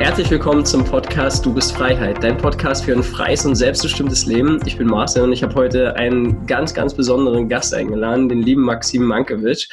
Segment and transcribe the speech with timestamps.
[0.00, 4.58] Herzlich willkommen zum Podcast Du bist Freiheit, dein Podcast für ein freies und selbstbestimmtes Leben.
[4.64, 8.62] Ich bin Marcel und ich habe heute einen ganz, ganz besonderen Gast eingeladen, den lieben
[8.62, 9.68] Maxim Mankiewicz.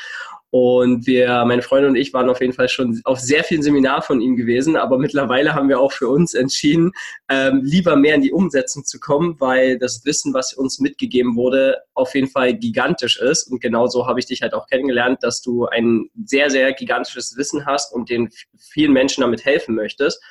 [0.50, 4.02] Und wir, meine Freundin und ich, waren auf jeden Fall schon auf sehr vielen Seminaren
[4.02, 6.94] von ihm gewesen, aber mittlerweile haben wir auch für uns entschieden,
[7.30, 11.78] ähm, lieber mehr in die Umsetzung zu kommen, weil das Wissen, was uns mitgegeben wurde,
[11.94, 13.52] auf jeden Fall gigantisch ist.
[13.52, 17.66] Und genauso habe ich dich halt auch kennengelernt, dass du ein sehr, sehr gigantisches Wissen
[17.66, 20.22] hast und den vielen Menschen damit helfen möchtest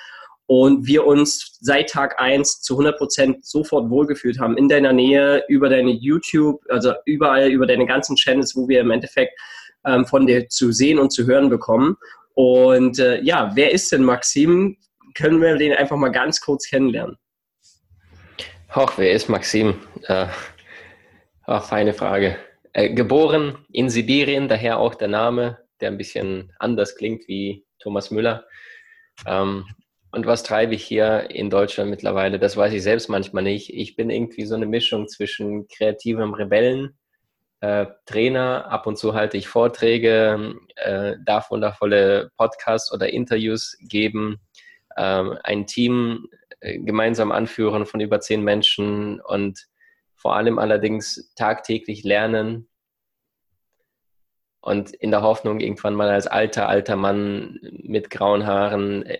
[0.46, 5.44] und wir uns seit Tag eins zu 100 Prozent sofort wohlgefühlt haben in deiner Nähe,
[5.48, 9.38] über deine YouTube, also überall über deine ganzen Channels, wo wir im Endeffekt
[9.86, 11.96] ähm, von dir zu sehen und zu hören bekommen.
[12.34, 14.76] Und äh, ja, wer ist denn Maxim?
[15.14, 17.16] Können wir den einfach mal ganz kurz kennenlernen?
[18.74, 19.74] Hoch, wer ist Maxim?
[20.02, 20.26] Äh,
[21.46, 22.36] oh, feine Frage.
[22.72, 28.10] Äh, geboren in Sibirien, daher auch der Name, der ein bisschen anders klingt wie Thomas
[28.10, 28.44] Müller.
[29.26, 29.64] Ähm,
[30.12, 32.38] und was treibe ich hier in Deutschland mittlerweile?
[32.38, 33.72] Das weiß ich selbst manchmal nicht.
[33.72, 36.98] Ich bin irgendwie so eine Mischung zwischen kreativem Rebellen
[37.60, 44.40] äh, Trainer, ab und zu halte ich Vorträge, äh, darf wundervolle Podcasts oder Interviews geben,
[44.96, 46.28] äh, ein Team
[46.60, 49.66] äh, gemeinsam anführen von über zehn Menschen und
[50.14, 52.68] vor allem allerdings tagtäglich lernen.
[54.60, 59.18] Und in der Hoffnung, irgendwann mal als alter, alter Mann mit grauen Haaren äh,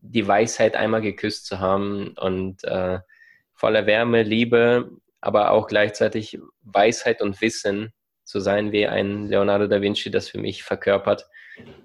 [0.00, 3.00] die Weisheit einmal geküsst zu haben und äh,
[3.52, 4.90] voller Wärme, Liebe
[5.20, 7.92] aber auch gleichzeitig Weisheit und Wissen
[8.24, 11.26] zu sein, wie ein Leonardo da Vinci das für mich verkörpert,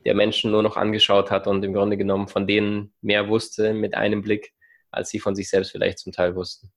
[0.05, 3.95] der Menschen nur noch angeschaut hat und im Grunde genommen von denen mehr wusste mit
[3.95, 4.53] einem Blick,
[4.91, 6.71] als sie von sich selbst vielleicht zum Teil wussten.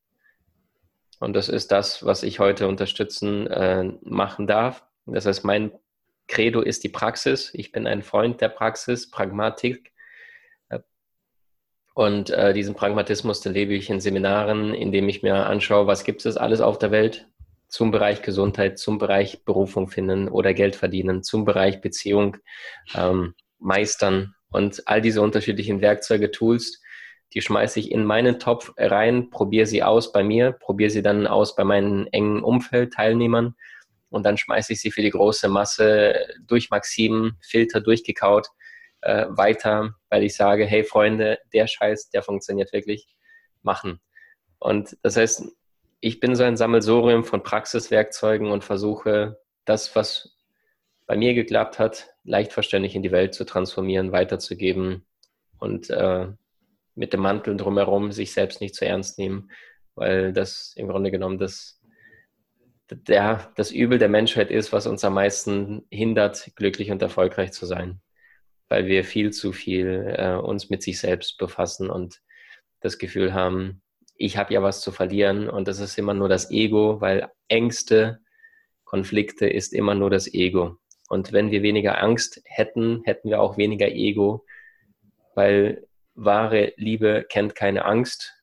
[1.19, 4.85] Und das ist das, was ich heute unterstützen äh, machen darf.
[5.07, 5.73] Das heißt, mein
[6.29, 7.51] Credo ist die Praxis.
[7.55, 9.93] Ich bin ein Freund der Praxis, Pragmatik.
[11.97, 16.27] Und äh, diesen Pragmatismus, den lebe ich in Seminaren, indem ich mir anschaue, was gibt
[16.27, 17.27] es alles auf der Welt
[17.69, 22.37] zum Bereich Gesundheit, zum Bereich Berufung finden oder Geld verdienen, zum Bereich Beziehung
[22.95, 24.35] ähm, meistern.
[24.51, 26.83] Und all diese unterschiedlichen Werkzeuge, Tools,
[27.33, 31.27] die schmeiße ich in meinen Topf rein, probiere sie aus bei mir, probiere sie dann
[31.27, 33.55] aus bei meinen engen Umfeld, Teilnehmern
[34.11, 38.49] und dann schmeiße ich sie für die große Masse durch Maxim, Filter durchgekaut
[39.07, 43.07] äh, weiter, weil ich sage, hey Freunde, der Scheiß, der funktioniert wirklich,
[43.63, 44.01] machen.
[44.59, 45.45] Und das heißt,
[46.01, 50.37] ich bin so ein Sammelsorium von Praxiswerkzeugen und versuche, das, was
[51.07, 55.07] bei mir geklappt hat, leicht verständlich in die Welt zu transformieren, weiterzugeben
[55.61, 56.27] und äh,
[56.97, 59.51] mit dem Mantel drumherum sich selbst nicht zu ernst nehmen,
[59.95, 61.81] weil das im Grunde genommen das,
[62.91, 67.67] der, das Übel der Menschheit ist, was uns am meisten hindert, glücklich und erfolgreich zu
[67.67, 68.01] sein
[68.69, 72.21] weil wir viel zu viel äh, uns mit sich selbst befassen und
[72.81, 73.83] das Gefühl haben,
[74.17, 78.21] ich habe ja was zu verlieren und das ist immer nur das Ego, weil Ängste,
[78.85, 80.79] Konflikte ist immer nur das Ego.
[81.09, 84.45] Und wenn wir weniger Angst hätten, hätten wir auch weniger Ego,
[85.35, 88.35] weil wahre Liebe kennt keine Angst,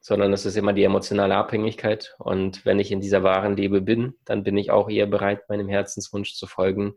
[0.00, 2.14] sondern es ist immer die emotionale Abhängigkeit.
[2.18, 5.68] Und wenn ich in dieser wahren Liebe bin, dann bin ich auch eher bereit, meinem
[5.68, 6.94] Herzenswunsch zu folgen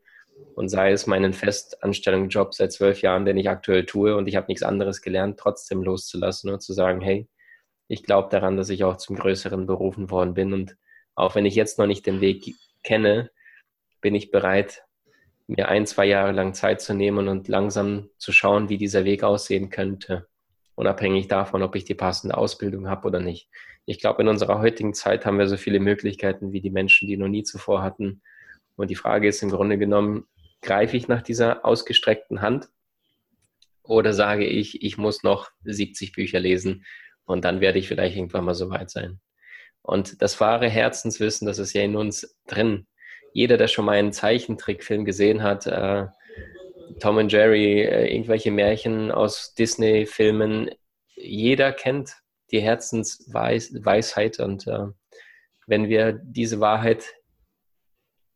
[0.56, 4.48] und sei es meinen Festanstellungsjob seit zwölf Jahren, den ich aktuell tue und ich habe
[4.48, 7.28] nichts anderes gelernt, trotzdem loszulassen und zu sagen, hey,
[7.88, 10.78] ich glaube daran, dass ich auch zum Größeren berufen worden bin und
[11.16, 13.32] auch wenn ich jetzt noch nicht den Weg kenne,
[14.02, 14.84] bin ich bereit,
[15.48, 19.24] mir ein, zwei Jahre lang Zeit zu nehmen und langsam zu schauen, wie dieser Weg
[19.24, 20.28] aussehen könnte,
[20.76, 23.50] unabhängig davon, ob ich die passende Ausbildung habe oder nicht.
[23.86, 27.18] Ich glaube, in unserer heutigen Zeit haben wir so viele Möglichkeiten wie die Menschen, die
[27.18, 28.22] noch nie zuvor hatten.
[28.82, 30.26] Und die Frage ist im Grunde genommen,
[30.62, 32.70] greife ich nach dieser ausgestreckten Hand
[33.84, 36.86] oder sage ich, ich muss noch 70 Bücher lesen
[37.26, 39.20] und dann werde ich vielleicht irgendwann mal so weit sein.
[39.84, 42.88] Und das wahre Herzenswissen, das ist ja in uns drin.
[43.34, 46.08] Jeder, der schon mal einen Zeichentrickfilm gesehen hat, äh,
[47.00, 50.72] Tom und Jerry, äh, irgendwelche Märchen aus Disney-Filmen,
[51.16, 52.16] jeder kennt
[52.52, 54.88] die Herzensweisheit und äh,
[55.68, 57.14] wenn wir diese Wahrheit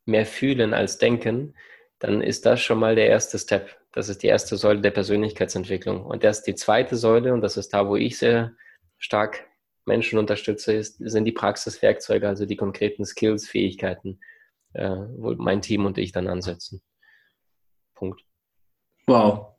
[0.06, 1.54] mehr fühlen als denken,
[1.98, 3.76] dann ist das schon mal der erste Step.
[3.92, 6.04] Das ist die erste Säule der Persönlichkeitsentwicklung.
[6.04, 8.52] Und ist die zweite Säule, und das ist da, wo ich sehr
[8.98, 9.46] stark
[9.86, 14.20] Menschen unterstütze, ist, sind die Praxiswerkzeuge, also die konkreten Skills, Fähigkeiten,
[14.74, 16.82] äh, wo mein Team und ich dann ansetzen.
[17.94, 18.20] Punkt.
[19.06, 19.54] Wow.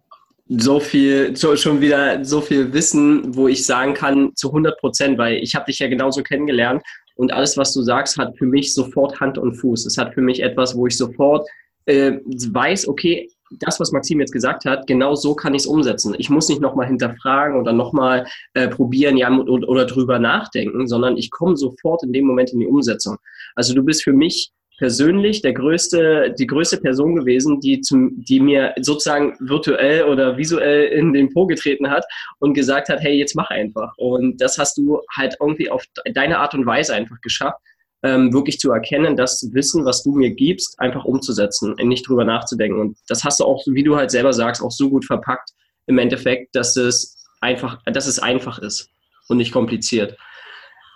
[0.50, 5.18] So viel, so, schon wieder so viel Wissen, wo ich sagen kann, zu 100 Prozent,
[5.18, 6.84] weil ich habe dich ja genauso kennengelernt
[7.18, 9.86] und alles, was du sagst, hat für mich sofort Hand und Fuß.
[9.86, 11.48] Es hat für mich etwas, wo ich sofort
[11.86, 13.30] äh, weiß, okay,
[13.60, 16.16] das, was Maxim jetzt gesagt hat, genau so kann ich es umsetzen.
[16.18, 21.18] Ich muss nicht nochmal hinterfragen oder nochmal äh, probieren ja, oder, oder drüber nachdenken, sondern
[21.18, 23.18] ich komme sofort in dem Moment in die Umsetzung.
[23.56, 28.40] Also du bist für mich persönlich der größte, die größte Person gewesen, die, zum, die
[28.40, 32.06] mir sozusagen virtuell oder visuell in den Po getreten hat
[32.40, 33.98] und gesagt hat, hey, jetzt mach einfach.
[33.98, 35.84] Und das hast du halt irgendwie auf
[36.14, 37.60] deine Art und Weise einfach geschafft,
[38.04, 42.80] ähm, wirklich zu erkennen, das Wissen, was du mir gibst, einfach umzusetzen, nicht drüber nachzudenken.
[42.80, 45.50] Und das hast du auch, wie du halt selber sagst, auch so gut verpackt
[45.88, 48.90] im Endeffekt, dass es einfach, dass es einfach ist
[49.28, 50.18] und nicht kompliziert.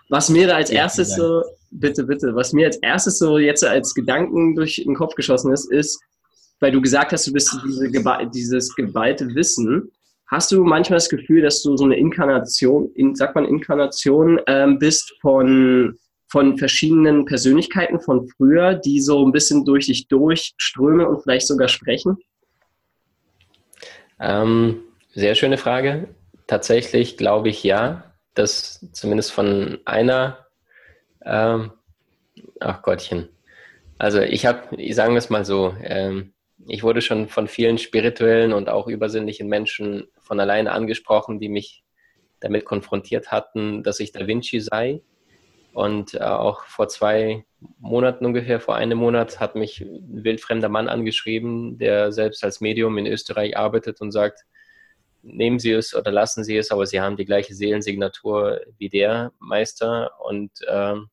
[0.09, 1.41] Was mir da als erstes so,
[1.71, 5.71] bitte, bitte, was mir als erstes so jetzt als Gedanken durch den Kopf geschossen ist,
[5.71, 6.01] ist,
[6.59, 7.89] weil du gesagt hast, du bist diese,
[8.29, 9.91] dieses geballte Wissen.
[10.27, 14.79] Hast du manchmal das Gefühl, dass du so eine Inkarnation, in, sagt man Inkarnation, ähm,
[14.79, 15.97] bist von,
[16.29, 21.67] von verschiedenen Persönlichkeiten von früher, die so ein bisschen durch dich durchströmen und vielleicht sogar
[21.67, 22.17] sprechen?
[24.19, 24.81] Ähm,
[25.13, 26.09] sehr schöne Frage.
[26.47, 30.40] Tatsächlich glaube ich ja dass zumindest von einer,
[31.25, 31.71] ähm,
[32.59, 33.29] ach Gottchen,
[33.97, 36.33] also ich habe, sagen wir es mal so, ähm,
[36.67, 41.83] ich wurde schon von vielen spirituellen und auch übersinnlichen Menschen von alleine angesprochen, die mich
[42.39, 45.01] damit konfrontiert hatten, dass ich Da Vinci sei.
[45.73, 47.45] Und äh, auch vor zwei
[47.79, 52.97] Monaten ungefähr, vor einem Monat, hat mich ein wildfremder Mann angeschrieben, der selbst als Medium
[52.97, 54.45] in Österreich arbeitet und sagt,
[55.23, 59.31] nehmen Sie es oder lassen Sie es, aber Sie haben die gleiche Seelensignatur wie der
[59.39, 61.09] Meister und ähm,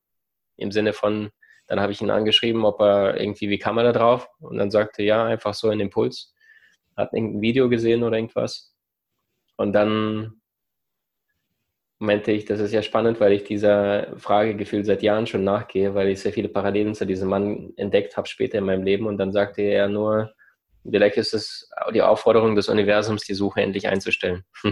[0.57, 1.29] im Sinne von,
[1.67, 4.29] dann habe ich ihn angeschrieben, ob er irgendwie, wie kam er da drauf?
[4.39, 6.33] Und dann sagte ja, einfach so ein Impuls.
[6.97, 8.75] Hat irgendein Video gesehen oder irgendwas.
[9.55, 10.41] Und dann
[11.99, 15.93] meinte ich, das ist ja spannend, weil ich dieser Frage gefühlt seit Jahren schon nachgehe,
[15.93, 19.05] weil ich sehr viele Parallelen zu diesem Mann entdeckt habe später in meinem Leben.
[19.05, 20.33] Und dann sagte er nur,
[20.83, 24.43] Vielleicht ist es die Aufforderung des Universums, die Suche endlich einzustellen.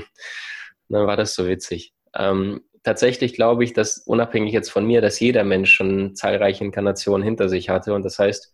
[0.89, 1.93] Dann war das so witzig.
[2.15, 7.23] Ähm, tatsächlich glaube ich, dass unabhängig jetzt von mir, dass jeder Mensch schon zahlreiche Inkarnationen
[7.23, 7.93] hinter sich hatte.
[7.93, 8.53] Und das heißt,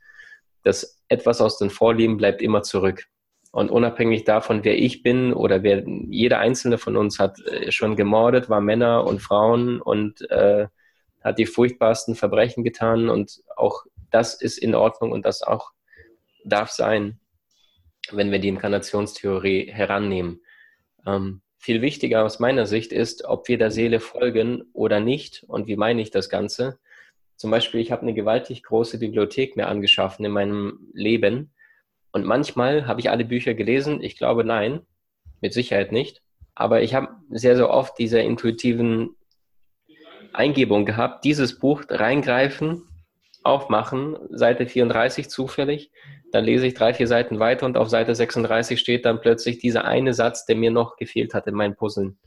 [0.64, 3.06] dass etwas aus den Vorlieben bleibt immer zurück.
[3.52, 7.96] Und unabhängig davon, wer ich bin oder wer jeder einzelne von uns hat äh, schon
[7.96, 10.68] gemordet, war Männer und Frauen und äh,
[11.24, 13.10] hat die furchtbarsten Verbrechen getan.
[13.10, 15.72] Und auch das ist in Ordnung und das auch
[16.44, 17.20] darf sein
[18.12, 20.42] wenn wir die Inkarnationstheorie herannehmen.
[21.06, 25.46] Ähm, viel wichtiger aus meiner Sicht ist, ob wir der Seele folgen oder nicht.
[25.48, 26.78] Und wie meine ich das Ganze?
[27.38, 31.52] Zum Beispiel, ich habe eine gewaltig große Bibliothek mir angeschaffen in meinem Leben.
[32.12, 34.02] Und manchmal habe ich alle Bücher gelesen.
[34.02, 34.82] Ich glaube, nein,
[35.42, 36.22] mit Sicherheit nicht.
[36.54, 39.16] Aber ich habe sehr, sehr oft diese intuitiven
[40.34, 42.84] Eingebung gehabt, dieses Buch reingreifen,
[43.44, 45.92] aufmachen, Seite 34 zufällig,
[46.32, 49.86] dann lese ich drei, vier Seiten weiter und auf Seite 36 steht dann plötzlich dieser
[49.86, 52.18] eine Satz, der mir noch gefehlt hat in meinen Puzzeln.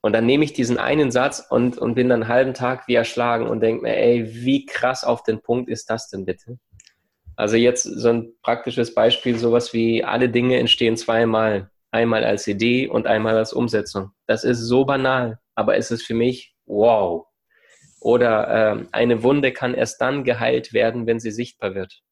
[0.00, 2.94] Und dann nehme ich diesen einen Satz und, und bin dann einen halben Tag wie
[2.94, 6.58] erschlagen und denke mir, ey, wie krass auf den Punkt ist das denn bitte?
[7.36, 11.70] Also jetzt so ein praktisches Beispiel, sowas wie alle Dinge entstehen zweimal.
[11.92, 14.10] Einmal als Idee und einmal als Umsetzung.
[14.26, 17.26] Das ist so banal, aber es ist für mich wow.
[18.02, 18.48] Oder
[18.80, 22.02] äh, eine Wunde kann erst dann geheilt werden, wenn sie sichtbar wird.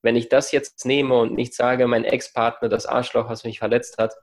[0.00, 3.98] Wenn ich das jetzt nehme und nicht sage, mein Ex-Partner, das Arschloch, was mich verletzt
[3.98, 4.14] hat,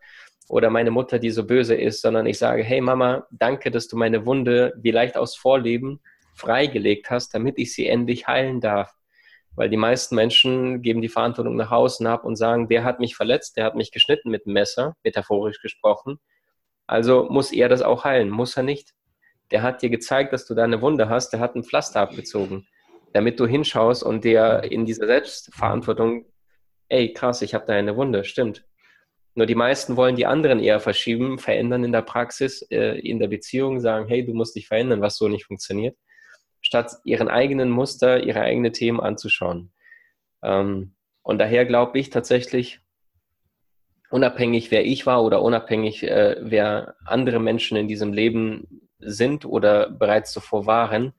[0.50, 3.95] oder meine Mutter, die so böse ist, sondern ich sage, hey Mama, danke, dass du
[3.95, 6.01] meine Wunde vielleicht aus Vorleben
[6.33, 8.91] freigelegt hast, damit ich sie endlich heilen darf.
[9.55, 13.15] Weil die meisten Menschen geben die Verantwortung nach außen ab und sagen, der hat mich
[13.15, 16.19] verletzt, der hat mich geschnitten mit dem Messer, metaphorisch gesprochen.
[16.88, 18.95] Also muss er das auch heilen, muss er nicht.
[19.51, 22.67] Der hat dir gezeigt, dass du da eine Wunde hast, der hat ein Pflaster abgezogen
[23.13, 26.25] damit du hinschaust und dir in dieser Selbstverantwortung,
[26.89, 28.65] ey, krass, ich habe da eine Wunde, stimmt.
[29.35, 33.27] Nur die meisten wollen die anderen eher verschieben, verändern in der Praxis, äh, in der
[33.27, 35.97] Beziehung, sagen, hey, du musst dich verändern, was so nicht funktioniert,
[36.61, 39.71] statt ihren eigenen Muster, ihre eigenen Themen anzuschauen.
[40.43, 42.79] Ähm, und daher glaube ich tatsächlich,
[44.09, 49.89] unabhängig wer ich war oder unabhängig äh, wer andere Menschen in diesem Leben sind oder
[49.89, 51.13] bereits zuvor waren,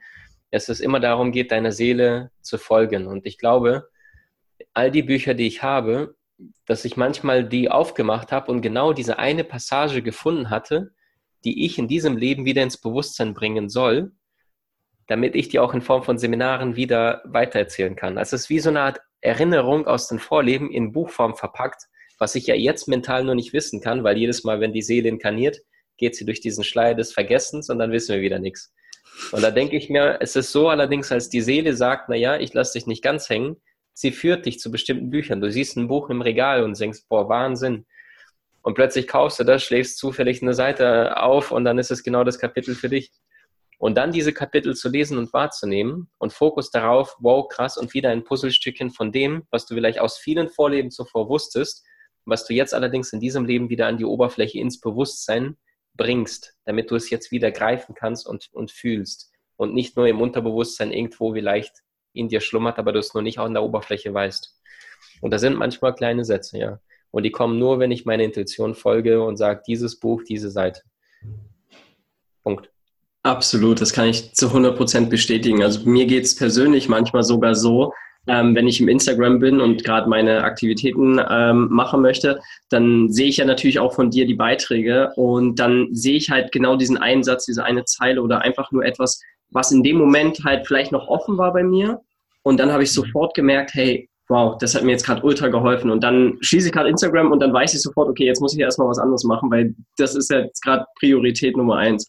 [0.51, 3.07] es ist immer darum geht, deiner Seele zu folgen.
[3.07, 3.89] Und ich glaube,
[4.75, 6.17] all die Bücher, die ich habe,
[6.67, 10.93] dass ich manchmal die aufgemacht habe und genau diese eine Passage gefunden hatte,
[11.45, 14.13] die ich in diesem Leben wieder ins Bewusstsein bringen soll,
[15.07, 18.19] damit ich die auch in Form von Seminaren wieder weitererzählen kann.
[18.19, 22.35] Also es ist wie so eine Art Erinnerung aus den Vorleben in Buchform verpackt, was
[22.35, 25.59] ich ja jetzt mental nur nicht wissen kann, weil jedes Mal, wenn die Seele inkarniert,
[26.01, 28.73] geht sie durch diesen Schleier des Vergessens und dann wissen wir wieder nichts.
[29.33, 32.53] Und da denke ich mir, es ist so allerdings, als die Seele sagt, naja, ich
[32.55, 33.57] lasse dich nicht ganz hängen,
[33.93, 35.41] sie führt dich zu bestimmten Büchern.
[35.41, 37.87] Du siehst ein Buch im Regal und denkst, boah, Wahnsinn.
[38.63, 42.25] Und plötzlich kaufst du das, schläfst zufällig eine Seite auf und dann ist es genau
[42.25, 43.13] das Kapitel für dich.
[43.79, 48.11] Und dann diese Kapitel zu lesen und wahrzunehmen und Fokus darauf, wow, krass, und wieder
[48.11, 51.85] ein Puzzlestückchen von dem, was du vielleicht aus vielen Vorleben zuvor wusstest,
[52.27, 55.57] was du jetzt allerdings in diesem Leben wieder an die Oberfläche ins Bewusstsein
[55.95, 59.33] bringst, damit du es jetzt wieder greifen kannst und, und fühlst.
[59.57, 61.83] Und nicht nur im Unterbewusstsein irgendwo vielleicht
[62.13, 64.57] in dir schlummert, aber du es nur nicht auch an der Oberfläche weißt.
[65.21, 66.81] Und da sind manchmal kleine Sätze, ja.
[67.11, 70.83] Und die kommen nur, wenn ich meiner Intuition folge und sage, dieses Buch, diese Seite.
[72.43, 72.71] Punkt.
[73.23, 75.63] Absolut, das kann ich zu 100 Prozent bestätigen.
[75.63, 77.93] Also mir geht es persönlich manchmal sogar so,
[78.27, 83.29] ähm, wenn ich im Instagram bin und gerade meine Aktivitäten ähm, machen möchte, dann sehe
[83.29, 86.99] ich ja natürlich auch von dir die Beiträge und dann sehe ich halt genau diesen
[86.99, 91.09] Einsatz, diese eine Zeile oder einfach nur etwas, was in dem Moment halt vielleicht noch
[91.09, 92.01] offen war bei mir.
[92.43, 95.91] Und dann habe ich sofort gemerkt, hey, wow, das hat mir jetzt gerade ultra geholfen.
[95.91, 98.61] Und dann schließe ich gerade Instagram und dann weiß ich sofort, okay, jetzt muss ich
[98.61, 102.09] erstmal was anderes machen, weil das ist jetzt gerade Priorität Nummer eins.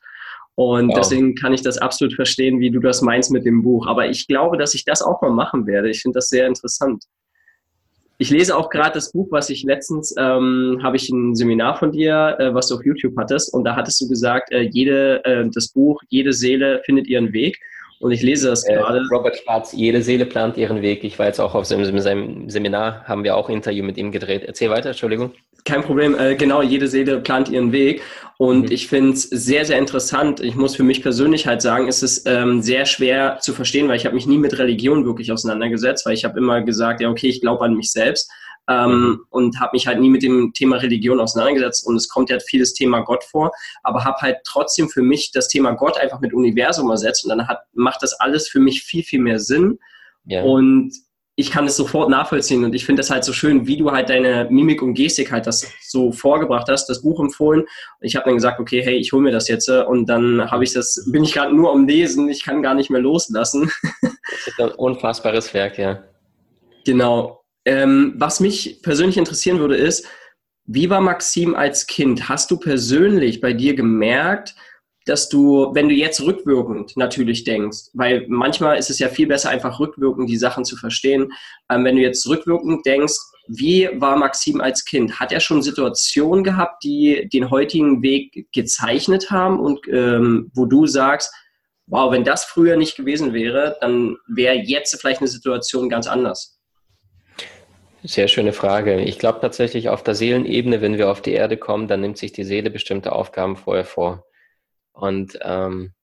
[0.56, 0.96] Und wow.
[0.98, 3.88] deswegen kann ich das absolut verstehen, wie du das meinst mit dem Buch.
[3.88, 5.90] Aber ich glaube, dass ich das auch mal machen werde.
[5.90, 7.06] Ich finde das sehr interessant.
[8.18, 11.92] Ich lese auch gerade das Buch, was ich letztens, ähm, habe ich ein Seminar von
[11.92, 13.52] dir, äh, was du auf YouTube hattest.
[13.52, 17.58] Und da hattest du gesagt, äh, jede, äh, das Buch, jede Seele findet ihren Weg.
[18.02, 19.02] Und ich lese das äh, gerade.
[19.12, 21.04] Robert Schwarz, jede Seele plant ihren Weg.
[21.04, 22.00] Ich war jetzt auch auf seinem
[22.50, 24.44] Seminar, haben wir auch ein Interview mit ihm gedreht.
[24.46, 25.32] Erzähl weiter, Entschuldigung.
[25.64, 28.02] Kein Problem, äh, genau, jede Seele plant ihren Weg.
[28.38, 28.72] Und mhm.
[28.72, 30.40] ich finde es sehr, sehr interessant.
[30.40, 33.98] Ich muss für mich persönlich halt sagen, es ist ähm, sehr schwer zu verstehen, weil
[33.98, 37.28] ich habe mich nie mit Religion wirklich auseinandergesetzt, weil ich habe immer gesagt, ja, okay,
[37.28, 38.32] ich glaube an mich selbst
[38.70, 39.26] ähm, mhm.
[39.30, 42.74] und habe mich halt nie mit dem Thema Religion auseinandergesetzt und es kommt ja vieles
[42.74, 43.52] Thema Gott vor,
[43.84, 47.48] aber habe halt trotzdem für mich das Thema Gott einfach mit Universum ersetzt und dann
[47.48, 49.80] hat, macht das alles für mich viel, viel mehr Sinn
[50.26, 50.44] ja.
[50.44, 50.94] und
[51.36, 54.10] ich kann es sofort nachvollziehen und ich finde das halt so schön, wie du halt
[54.10, 57.64] deine Mimik und Gestik halt das so vorgebracht hast, das Buch empfohlen.
[58.02, 60.74] Ich habe dann gesagt, okay, hey, ich hole mir das jetzt und dann habe ich
[60.74, 63.72] das, bin ich gerade nur am Lesen, ich kann gar nicht mehr loslassen.
[64.32, 66.04] Das ist ein unfassbares Werk, ja.
[66.86, 67.41] Genau.
[67.66, 70.08] Ähm, was mich persönlich interessieren würde, ist,
[70.66, 72.30] wie war Maxim als Kind?
[72.30, 74.56] Hast du persönlich bei dir gemerkt,
[75.06, 79.50] dass du, wenn du jetzt rückwirkend natürlich denkst, weil manchmal ist es ja viel besser,
[79.50, 81.32] einfach rückwirkend die Sachen zu verstehen,
[81.70, 85.20] ähm, wenn du jetzt rückwirkend denkst, wie war Maxim als Kind?
[85.20, 90.86] Hat er schon Situationen gehabt, die den heutigen Weg gezeichnet haben und ähm, wo du
[90.86, 91.34] sagst,
[91.88, 96.61] wow, wenn das früher nicht gewesen wäre, dann wäre jetzt vielleicht eine Situation ganz anders?
[98.04, 99.00] Sehr schöne Frage.
[99.02, 102.32] Ich glaube tatsächlich auf der Seelenebene, wenn wir auf die Erde kommen, dann nimmt sich
[102.32, 104.26] die Seele bestimmte Aufgaben vorher vor.
[104.92, 105.94] Und ähm,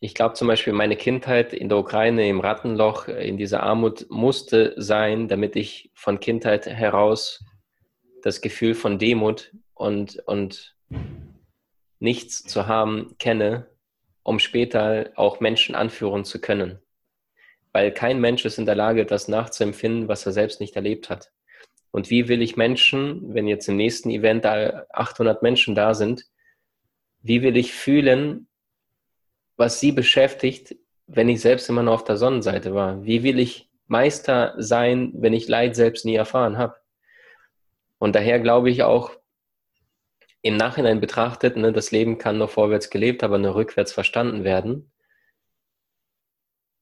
[0.00, 4.72] ich glaube zum Beispiel, meine Kindheit in der Ukraine im Rattenloch, in dieser Armut musste
[4.78, 7.44] sein, damit ich von Kindheit heraus
[8.22, 10.74] das Gefühl von Demut und, und
[11.98, 13.66] nichts zu haben kenne,
[14.22, 16.80] um später auch Menschen anführen zu können
[17.76, 21.30] weil kein Mensch ist in der Lage, das nachzuempfinden, was er selbst nicht erlebt hat.
[21.90, 26.24] Und wie will ich Menschen, wenn jetzt im nächsten Event da 800 Menschen da sind,
[27.20, 28.48] wie will ich fühlen,
[29.58, 30.74] was sie beschäftigt,
[31.06, 33.04] wenn ich selbst immer nur auf der Sonnenseite war?
[33.04, 36.76] Wie will ich Meister sein, wenn ich Leid selbst nie erfahren habe?
[37.98, 39.10] Und daher glaube ich auch,
[40.40, 44.90] im Nachhinein betrachtet, ne, das Leben kann nur vorwärts gelebt, aber nur rückwärts verstanden werden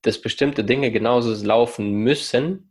[0.04, 2.70] dass bestimmte Dinge genauso laufen müssen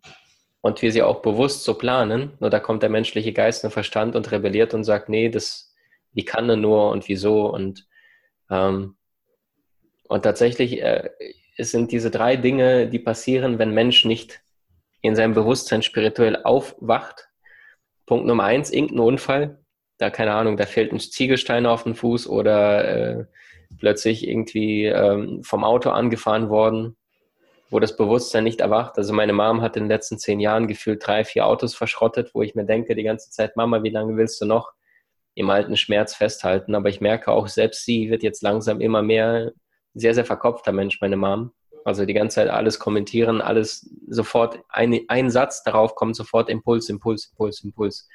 [0.61, 4.15] und wir sie auch bewusst so planen, nur da kommt der menschliche Geist und Verstand
[4.15, 5.73] und rebelliert und sagt, nee, das,
[6.13, 7.87] wie kann er nur und wieso und,
[8.51, 8.95] ähm,
[10.07, 11.09] und tatsächlich äh,
[11.57, 14.41] es sind diese drei Dinge, die passieren, wenn Mensch nicht
[15.01, 17.29] in seinem Bewusstsein spirituell aufwacht.
[18.05, 19.59] Punkt Nummer eins, irgendein Unfall.
[19.97, 23.25] Da, keine Ahnung, da fällt ein Ziegelstein auf den Fuß oder äh,
[23.77, 26.95] plötzlich irgendwie ähm, vom Auto angefahren worden
[27.73, 28.99] wo das Bewusstsein nicht erwacht.
[28.99, 32.43] Also meine Mom hat in den letzten zehn Jahren gefühlt drei, vier Autos verschrottet, wo
[32.43, 34.73] ich mir denke die ganze Zeit, Mama, wie lange willst du noch
[35.33, 36.75] im alten Schmerz festhalten?
[36.75, 39.53] Aber ich merke auch, selbst sie wird jetzt langsam immer mehr
[39.95, 41.51] sehr, sehr verkopfter Mensch, meine Mom.
[41.83, 46.89] Also die ganze Zeit alles kommentieren, alles sofort, ein, ein Satz darauf kommt sofort Impuls,
[46.89, 48.07] Impuls, Impuls, Impuls.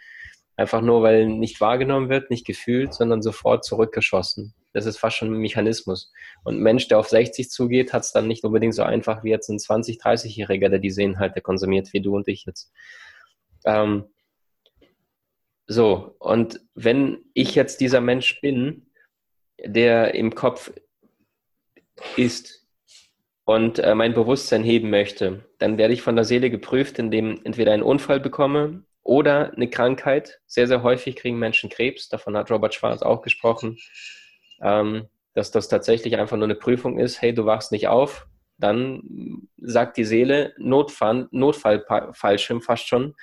[0.57, 4.55] Einfach nur, weil nicht wahrgenommen wird, nicht gefühlt, sondern sofort zurückgeschossen.
[4.73, 6.13] Das ist fast schon ein Mechanismus.
[6.45, 9.31] Und ein Mensch, der auf 60 zugeht, hat es dann nicht unbedingt so einfach wie
[9.31, 12.73] jetzt ein 20-, 30-Jähriger, der diese Inhalte konsumiert, wie du und ich jetzt.
[13.65, 14.05] Ähm,
[15.67, 18.91] so, und wenn ich jetzt dieser Mensch bin,
[19.63, 20.73] der im Kopf
[22.17, 22.67] ist
[23.45, 27.73] und äh, mein Bewusstsein heben möchte, dann werde ich von der Seele geprüft, indem entweder
[27.73, 30.41] einen Unfall bekomme oder eine Krankheit.
[30.47, 33.79] Sehr, sehr häufig kriegen Menschen Krebs, davon hat Robert Schwarz auch gesprochen,
[34.61, 38.27] ähm, dass das tatsächlich einfach nur eine Prüfung ist, hey, du wachst nicht auf,
[38.59, 43.15] dann sagt die Seele, Notfall, Notfallfallschirm fast schon,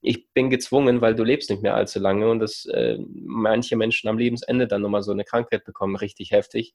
[0.00, 4.08] ich bin gezwungen, weil du lebst nicht mehr allzu lange und dass äh, manche Menschen
[4.08, 6.74] am Lebensende dann nochmal so eine Krankheit bekommen, richtig heftig,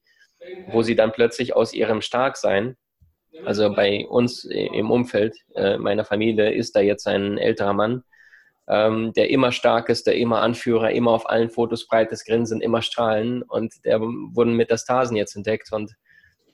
[0.68, 2.76] wo sie dann plötzlich aus ihrem Starksein
[3.46, 8.04] also bei uns im Umfeld äh, meiner Familie ist da jetzt ein älterer Mann,
[8.70, 12.82] ähm, der immer stark ist, der immer Anführer, immer auf allen Fotos breites Grinsen, immer
[12.82, 13.42] strahlen.
[13.42, 15.72] Und der wurden Metastasen jetzt entdeckt.
[15.74, 15.96] Und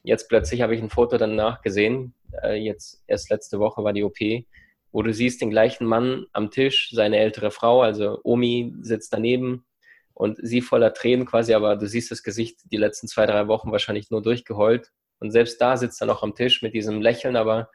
[0.04, 4.04] jetzt plötzlich habe ich ein Foto danach gesehen, äh, jetzt erst letzte Woche war die
[4.04, 4.20] OP,
[4.92, 9.66] wo du siehst den gleichen Mann am Tisch, seine ältere Frau, also Omi sitzt daneben
[10.14, 13.72] und sie voller Tränen quasi, aber du siehst das Gesicht die letzten zwei, drei Wochen
[13.72, 14.92] wahrscheinlich nur durchgeheult.
[15.20, 17.70] Und selbst da sitzt er noch am Tisch mit diesem Lächeln, aber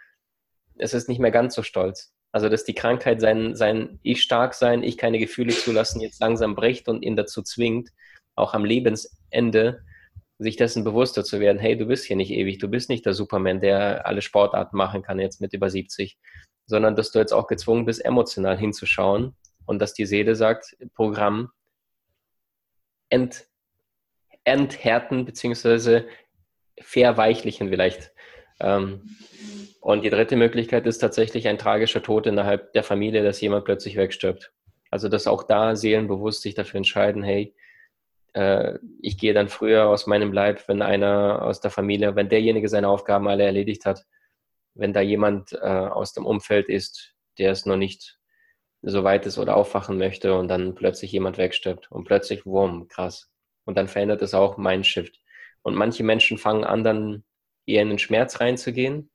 [0.76, 2.14] es ist nicht mehr ganz so stolz.
[2.32, 6.54] Also, dass die Krankheit sein, sein Ich stark sein, ich keine Gefühle zulassen, jetzt langsam
[6.54, 7.90] bricht und ihn dazu zwingt,
[8.36, 9.82] auch am Lebensende
[10.38, 13.12] sich dessen bewusster zu werden, hey, du bist hier nicht ewig, du bist nicht der
[13.12, 16.16] Superman, der alle Sportarten machen kann jetzt mit über 70,
[16.66, 21.50] sondern dass du jetzt auch gezwungen bist, emotional hinzuschauen und dass die Seele sagt, Programm
[23.10, 23.48] ent,
[24.44, 26.06] enthärten beziehungsweise
[26.80, 28.12] verweichlichen vielleicht.
[28.60, 29.16] Ähm,
[29.80, 33.96] und die dritte Möglichkeit ist tatsächlich ein tragischer Tod innerhalb der Familie, dass jemand plötzlich
[33.96, 34.52] wegstirbt.
[34.90, 37.54] Also dass auch da seelenbewusst sich dafür entscheiden, hey,
[38.34, 42.68] äh, ich gehe dann früher aus meinem Leib, wenn einer aus der Familie, wenn derjenige
[42.68, 44.04] seine Aufgaben alle erledigt hat,
[44.74, 48.18] wenn da jemand äh, aus dem Umfeld ist, der es noch nicht
[48.82, 53.30] so weit ist oder aufwachen möchte und dann plötzlich jemand wegstirbt und plötzlich, Wurm, krass.
[53.64, 55.20] Und dann verändert es auch mein Shift.
[55.62, 57.24] Und manche Menschen fangen an, dann
[57.66, 59.09] eher in den Schmerz reinzugehen.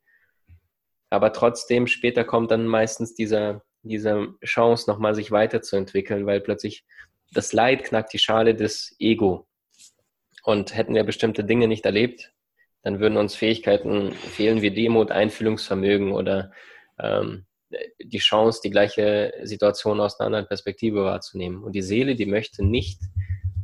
[1.10, 6.84] Aber trotzdem, später kommt dann meistens dieser, diese Chance, nochmal sich weiterzuentwickeln, weil plötzlich
[7.32, 9.46] das Leid knackt die Schale des Ego.
[10.42, 12.32] Und hätten wir bestimmte Dinge nicht erlebt,
[12.82, 16.52] dann würden uns Fähigkeiten fehlen wie Demut, Einfühlungsvermögen oder
[17.00, 17.46] ähm,
[18.00, 21.64] die Chance, die gleiche Situation aus einer anderen Perspektive wahrzunehmen.
[21.64, 23.00] Und die Seele, die möchte nicht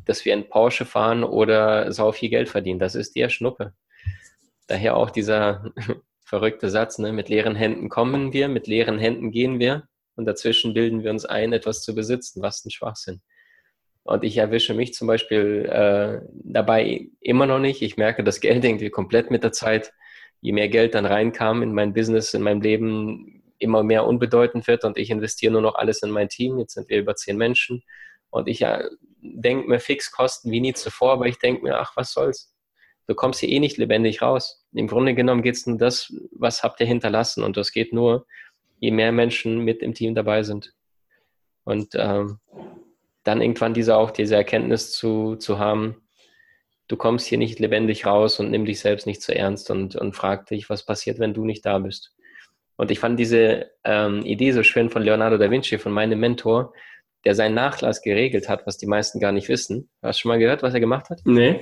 [0.05, 2.79] dass wir in Porsche fahren oder sau viel Geld verdienen.
[2.79, 3.73] Das ist dir Schnuppe.
[4.67, 5.73] Daher auch dieser
[6.33, 7.13] verrückte Satz, ne?
[7.13, 11.27] mit leeren Händen kommen wir, mit leeren Händen gehen wir und dazwischen bilden wir uns
[11.27, 12.41] ein, etwas zu besitzen.
[12.41, 13.21] Was ein Schwachsinn.
[14.03, 17.83] Und ich erwische mich zum Beispiel äh, dabei immer noch nicht.
[17.83, 19.93] Ich merke, das Geld irgendwie komplett mit der Zeit,
[20.41, 24.85] je mehr Geld dann reinkam in mein Business, in meinem Leben, immer mehr unbedeutend wird
[24.85, 26.59] und ich investiere nur noch alles in mein Team.
[26.59, 27.83] Jetzt sind wir über zehn Menschen
[28.31, 28.83] und ich ja,
[29.21, 32.52] denke mir Fixkosten wie nie zuvor, aber ich denke mir, ach, was soll's.
[33.13, 34.65] Du kommst hier eh nicht lebendig raus.
[34.73, 37.45] Im Grunde genommen geht es nur das, was habt ihr hinterlassen.
[37.45, 38.25] Und das geht nur,
[38.79, 40.73] je mehr Menschen mit im Team dabei sind.
[41.65, 42.39] Und ähm,
[43.23, 46.01] dann irgendwann diese auch diese Erkenntnis zu, zu haben,
[46.89, 50.17] du kommst hier nicht lebendig raus und nimm dich selbst nicht zu ernst und, und
[50.17, 52.15] frag dich, was passiert, wenn du nicht da bist.
[52.77, 56.73] Und ich fand diese ähm, Idee so schön von Leonardo da Vinci, von meinem Mentor,
[57.27, 59.91] der seinen Nachlass geregelt hat, was die meisten gar nicht wissen.
[60.01, 61.21] Hast du schon mal gehört, was er gemacht hat?
[61.27, 61.61] Nee.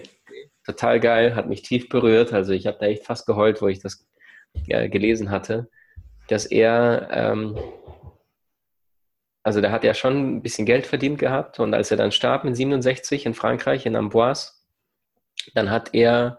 [0.65, 2.33] Total geil, hat mich tief berührt.
[2.33, 4.07] Also ich habe da echt fast geheult, wo ich das
[4.69, 5.69] äh, gelesen hatte,
[6.29, 7.59] dass er, ähm,
[9.43, 12.45] also der hat ja schon ein bisschen Geld verdient gehabt und als er dann starb
[12.45, 14.53] in 67 in Frankreich, in Amboise,
[15.55, 16.39] dann hat er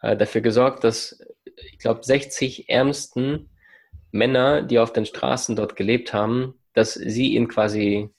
[0.00, 1.24] äh, dafür gesorgt, dass
[1.56, 3.50] ich glaube 60 ärmsten
[4.10, 8.10] Männer, die auf den Straßen dort gelebt haben, dass sie ihn quasi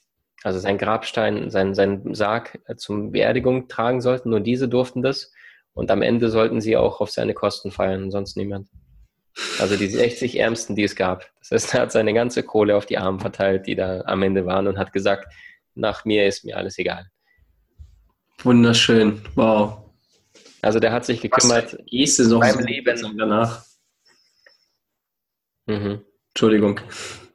[0.44, 4.28] also sein Grabstein, sein, sein Sarg äh, zum Beerdigung tragen sollten.
[4.28, 5.32] Nur diese durften das.
[5.72, 8.68] Und am Ende sollten sie auch auf seine Kosten feiern, sonst niemand.
[9.58, 11.28] Also die 60 Ärmsten, die es gab.
[11.40, 14.44] Das heißt, er hat seine ganze Kohle auf die Armen verteilt, die da am Ende
[14.44, 15.32] waren und hat gesagt,
[15.74, 17.06] nach mir ist mir alles egal.
[18.42, 19.22] Wunderschön.
[19.34, 19.78] Wow.
[20.60, 21.76] Also der hat sich gekümmert.
[21.86, 23.64] Geste so Leben danach.
[25.66, 26.04] Mhm.
[26.28, 26.80] Entschuldigung.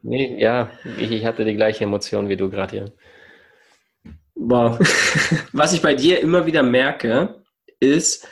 [0.01, 2.93] Nee, ja, ich, ich hatte die gleiche Emotion wie du gerade hier.
[4.35, 4.79] Wow.
[5.51, 7.43] Was ich bei dir immer wieder merke,
[7.79, 8.27] ist,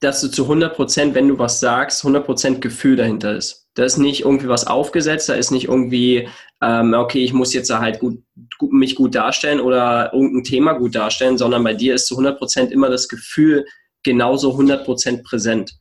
[0.00, 3.68] dass du zu 100 Prozent, wenn du was sagst, 100 Prozent Gefühl dahinter ist.
[3.74, 6.26] Da ist nicht irgendwie was aufgesetzt, da ist nicht irgendwie,
[6.62, 8.22] ähm, okay, ich muss jetzt halt gut,
[8.58, 12.38] gut, mich gut darstellen oder irgendein Thema gut darstellen, sondern bei dir ist zu 100
[12.38, 13.66] Prozent immer das Gefühl
[14.02, 15.74] genauso 100 Prozent präsent.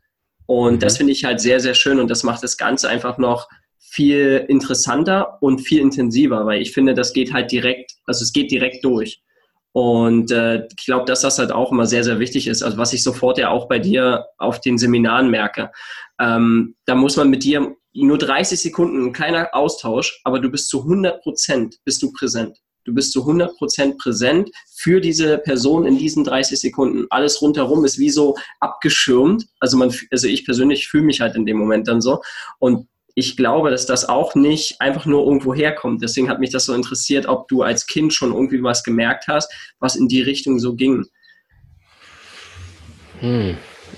[0.45, 0.79] Und mhm.
[0.79, 3.47] das finde ich halt sehr, sehr schön und das macht das Ganze einfach noch
[3.79, 8.51] viel interessanter und viel intensiver, weil ich finde, das geht halt direkt, also es geht
[8.51, 9.21] direkt durch.
[9.71, 12.63] Und äh, ich glaube, dass das halt auch immer sehr, sehr wichtig ist.
[12.63, 15.71] Also was ich sofort ja auch bei dir auf den Seminaren merke.
[16.19, 20.69] ähm, da muss man mit dir nur 30 Sekunden, ein kleiner Austausch, aber du bist
[20.69, 22.57] zu 100 Prozent, bist du präsent.
[22.85, 27.05] Du bist zu 100 Prozent präsent für diese Person in diesen 30 Sekunden.
[27.09, 29.45] Alles rundherum ist wie so abgeschirmt.
[29.59, 32.21] Also man, also ich persönlich fühle mich halt in dem Moment dann so.
[32.57, 32.87] Und
[33.19, 36.01] ich glaube, dass das auch nicht einfach nur irgendwo herkommt.
[36.01, 39.51] Deswegen hat mich das so interessiert, ob du als Kind schon irgendwie was gemerkt hast,
[39.79, 41.05] was in die Richtung so ging.
[43.19, 43.57] Hm.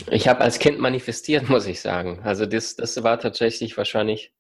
[0.10, 2.20] Ich habe als Kind manifestiert, muss ich sagen.
[2.24, 4.34] Also das, das war tatsächlich wahrscheinlich.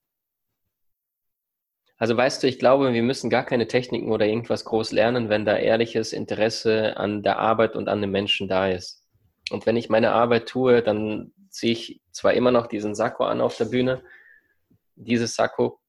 [1.97, 5.45] Also weißt du, ich glaube, wir müssen gar keine Techniken oder irgendwas groß lernen, wenn
[5.45, 9.03] da ehrliches Interesse an der Arbeit und an den Menschen da ist.
[9.51, 13.41] Und wenn ich meine Arbeit tue, dann ziehe ich zwar immer noch diesen Sakko an
[13.41, 14.01] auf der Bühne,
[15.03, 15.79] dieses Sakko,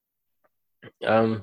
[1.01, 1.42] ähm,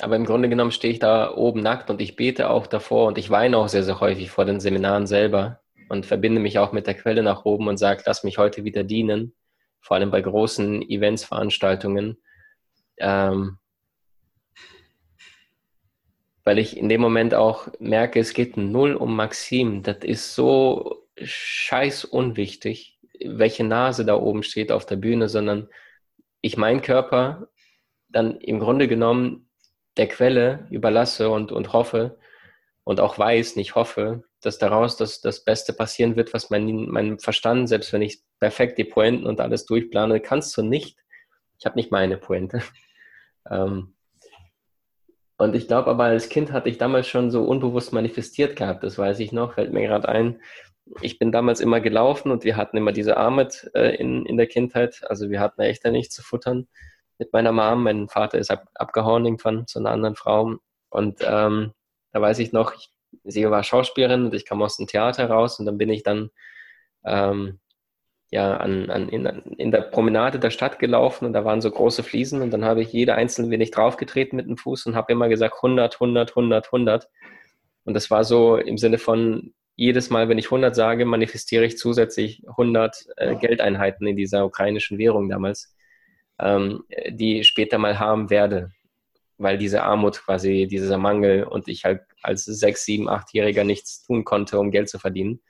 [0.00, 3.18] aber im Grunde genommen stehe ich da oben nackt und ich bete auch davor und
[3.18, 6.86] ich weine auch sehr, sehr häufig vor den Seminaren selber, und verbinde mich auch mit
[6.86, 9.34] der Quelle nach oben und sage, lass mich heute wieder dienen,
[9.82, 12.16] vor allem bei großen Events, Veranstaltungen,
[12.96, 13.58] ähm,
[16.44, 19.82] weil ich in dem Moment auch merke, es geht null um Maxim.
[19.82, 25.68] Das ist so scheiß unwichtig, welche Nase da oben steht auf der Bühne, sondern
[26.42, 27.48] ich meinen Körper
[28.08, 29.48] dann im Grunde genommen
[29.96, 32.18] der Quelle überlasse und, und hoffe
[32.84, 37.18] und auch weiß, nicht hoffe, dass daraus das, das Beste passieren wird, was mein, mein
[37.18, 40.98] Verstand, selbst wenn ich perfekt die Pointen und alles durchplane, kannst du nicht.
[41.58, 42.62] Ich habe nicht meine Pointe.
[43.50, 43.94] ähm,
[45.38, 48.98] und ich glaube aber, als Kind hatte ich damals schon so unbewusst manifestiert gehabt, das
[48.98, 50.40] weiß ich noch, fällt mir gerade ein.
[51.00, 54.46] Ich bin damals immer gelaufen und wir hatten immer diese Armut äh, in, in der
[54.46, 55.02] Kindheit.
[55.08, 56.68] Also wir hatten echt da nichts zu futtern
[57.18, 57.84] mit meiner Mom.
[57.84, 60.56] Mein Vater ist ab, abgehauen irgendwann zu einer anderen Frau.
[60.90, 61.72] Und ähm,
[62.12, 62.92] da weiß ich noch, ich
[63.24, 66.30] sie war Schauspielerin und ich kam aus dem Theater raus und dann bin ich dann
[67.04, 67.58] ähm,
[68.30, 72.02] ja, an, an, in, in, der Promenade der Stadt gelaufen und da waren so große
[72.02, 75.28] Fliesen und dann habe ich jede einzelne wenig draufgetreten mit dem Fuß und habe immer
[75.28, 77.10] gesagt 100, 100, 100, 100.
[77.84, 81.78] Und das war so im Sinne von, jedes Mal, wenn ich 100 sage, manifestiere ich
[81.78, 85.74] zusätzlich 100 äh, Geldeinheiten in dieser ukrainischen Währung damals,
[86.38, 88.72] ähm, die ich später mal haben werde
[89.42, 94.24] weil diese Armut quasi, dieser Mangel und ich halt als sechs, sieben, achtjähriger nichts tun
[94.24, 95.40] konnte, um Geld zu verdienen.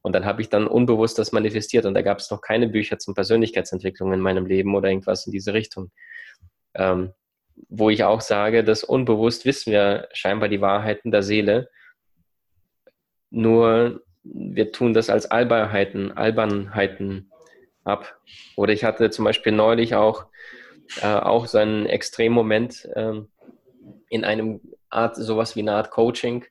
[0.00, 2.98] Und dann habe ich dann unbewusst das manifestiert und da gab es noch keine Bücher
[2.98, 5.90] zum Persönlichkeitsentwicklung in meinem Leben oder irgendwas in diese Richtung.
[6.74, 7.12] Ähm,
[7.68, 11.68] wo ich auch sage, dass unbewusst wissen wir scheinbar die Wahrheiten der Seele,
[13.32, 17.32] nur wir tun das als Albernheiten, Albernheiten
[17.84, 18.16] ab.
[18.56, 20.26] Oder ich hatte zum Beispiel neulich auch,
[21.00, 23.28] äh, auch so einen Extremmoment, ähm,
[24.08, 26.44] in einem Art, sowas wie eine Art Coaching.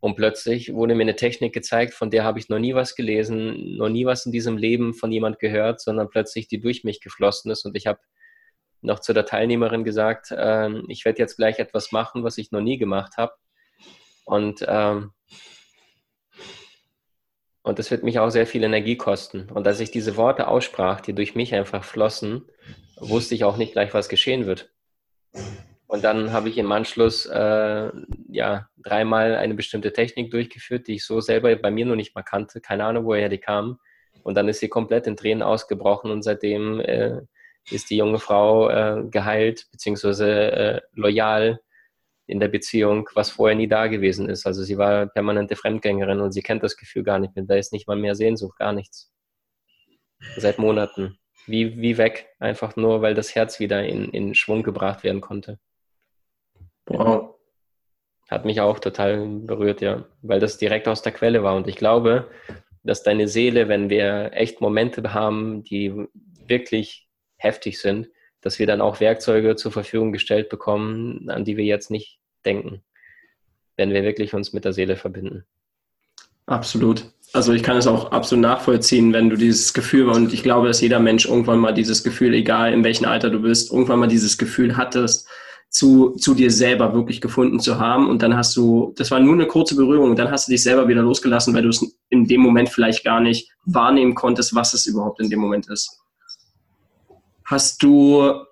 [0.00, 3.76] Und plötzlich wurde mir eine Technik gezeigt, von der habe ich noch nie was gelesen,
[3.76, 7.50] noch nie was in diesem Leben von jemand gehört, sondern plötzlich die durch mich geflossen
[7.50, 7.64] ist.
[7.64, 7.98] Und ich habe
[8.80, 12.60] noch zu der Teilnehmerin gesagt, äh, ich werde jetzt gleich etwas machen, was ich noch
[12.60, 13.32] nie gemacht habe.
[14.24, 15.12] Und, ähm,
[17.68, 19.48] und das wird mich auch sehr viel Energie kosten.
[19.52, 22.46] Und als ich diese Worte aussprach, die durch mich einfach flossen,
[22.96, 24.72] wusste ich auch nicht gleich, was geschehen wird.
[25.86, 27.90] Und dann habe ich im Anschluss äh,
[28.28, 32.22] ja dreimal eine bestimmte Technik durchgeführt, die ich so selber bei mir noch nicht mal
[32.22, 32.62] kannte.
[32.62, 33.78] Keine Ahnung, woher die kam.
[34.22, 37.20] Und dann ist sie komplett in Tränen ausgebrochen und seitdem äh,
[37.70, 41.60] ist die junge Frau äh, geheilt beziehungsweise äh, loyal
[42.28, 44.46] in der Beziehung, was vorher nie da gewesen ist.
[44.46, 47.46] Also sie war permanente Fremdgängerin und sie kennt das Gefühl gar nicht mehr.
[47.46, 49.10] Da ist nicht mal mehr Sehnsucht, gar nichts.
[50.36, 51.18] Seit Monaten.
[51.46, 55.58] Wie, wie weg, einfach nur, weil das Herz wieder in, in Schwung gebracht werden konnte.
[56.86, 57.36] Wow.
[58.28, 61.56] Hat mich auch total berührt, ja, weil das direkt aus der Quelle war.
[61.56, 62.30] Und ich glaube,
[62.82, 66.06] dass deine Seele, wenn wir echt Momente haben, die
[66.46, 68.10] wirklich heftig sind,
[68.40, 72.82] dass wir dann auch Werkzeuge zur Verfügung gestellt bekommen, an die wir jetzt nicht denken,
[73.76, 75.44] wenn wir wirklich uns mit der Seele verbinden.
[76.46, 77.04] Absolut.
[77.34, 80.80] Also ich kann es auch absolut nachvollziehen, wenn du dieses Gefühl, und ich glaube, dass
[80.80, 84.38] jeder Mensch irgendwann mal dieses Gefühl, egal in welchem Alter du bist, irgendwann mal dieses
[84.38, 85.28] Gefühl hattest,
[85.68, 88.08] zu, zu dir selber wirklich gefunden zu haben.
[88.08, 90.62] Und dann hast du, das war nur eine kurze Berührung, und dann hast du dich
[90.62, 94.72] selber wieder losgelassen, weil du es in dem Moment vielleicht gar nicht wahrnehmen konntest, was
[94.72, 96.00] es überhaupt in dem Moment ist.
[97.48, 98.44] Hast du,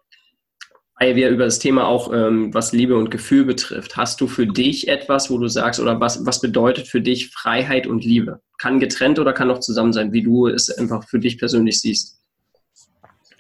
[0.99, 4.47] weil wir über das Thema auch, ähm, was Liebe und Gefühl betrifft, hast du für
[4.47, 8.41] dich etwas, wo du sagst, oder was, was bedeutet für dich Freiheit und Liebe?
[8.57, 12.23] Kann getrennt oder kann auch zusammen sein, wie du es einfach für dich persönlich siehst?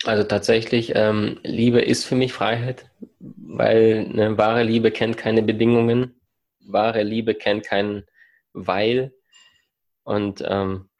[0.04, 6.20] Also tatsächlich, ähm, Liebe ist für mich Freiheit, weil eine wahre Liebe kennt keine Bedingungen,
[6.60, 8.04] wahre Liebe kennt kein
[8.52, 9.14] Weil
[10.04, 10.90] und, ähm,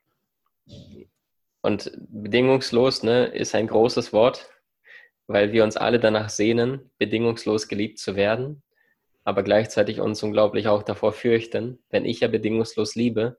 [1.66, 4.48] Und bedingungslos ne, ist ein großes Wort,
[5.26, 8.62] weil wir uns alle danach sehnen, bedingungslos geliebt zu werden,
[9.24, 13.38] aber gleichzeitig uns unglaublich auch davor fürchten, wenn ich ja bedingungslos liebe,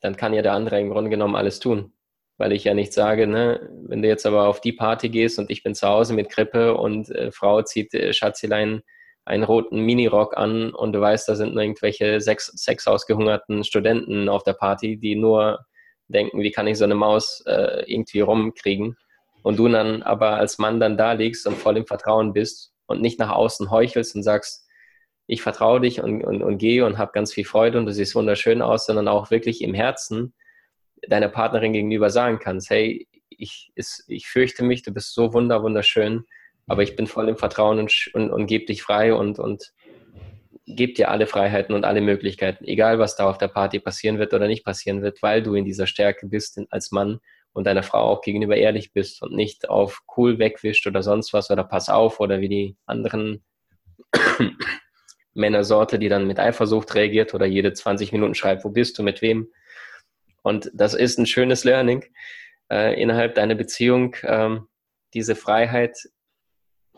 [0.00, 1.94] dann kann ja der andere im Grunde genommen alles tun.
[2.36, 5.50] Weil ich ja nicht sage, ne, wenn du jetzt aber auf die Party gehst und
[5.50, 8.82] ich bin zu Hause mit Krippe und äh, Frau zieht äh, Schatzilein
[9.24, 14.52] einen roten Minirock an und du weißt, da sind irgendwelche sex, sexausgehungerten Studenten auf der
[14.52, 15.64] Party, die nur
[16.12, 18.96] denken, wie kann ich so eine Maus äh, irgendwie rumkriegen.
[19.42, 23.00] Und du dann aber als Mann dann da liegst und voll im Vertrauen bist und
[23.00, 24.68] nicht nach außen heuchelst und sagst,
[25.26, 28.14] ich vertraue dich und, und, und gehe und habe ganz viel Freude und du siehst
[28.14, 30.34] wunderschön aus, sondern auch wirklich im Herzen
[31.08, 35.62] deiner Partnerin gegenüber sagen kannst, hey, ich, ist, ich fürchte mich, du bist so wunder,
[35.62, 36.24] wunderschön,
[36.66, 39.72] aber ich bin voll im Vertrauen und, und, und gebe dich frei und, und
[40.66, 44.32] gebe dir alle Freiheiten und alle Möglichkeiten, egal was da auf der Party passieren wird
[44.34, 47.20] oder nicht passieren wird, weil du in dieser Stärke bist als Mann
[47.52, 51.50] und deiner Frau auch gegenüber ehrlich bist und nicht auf cool wegwischt oder sonst was
[51.50, 53.44] oder pass auf oder wie die anderen
[55.34, 59.22] Männersorte, die dann mit Eifersucht reagiert oder jede 20 Minuten schreibt, wo bist du, mit
[59.22, 59.48] wem.
[60.42, 62.04] Und das ist ein schönes Learning
[62.70, 64.68] äh, innerhalb deiner Beziehung, ähm,
[65.14, 65.96] diese Freiheit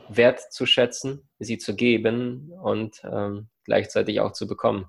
[0.09, 4.87] wertzuschätzen, sie zu geben und ähm, gleichzeitig auch zu bekommen.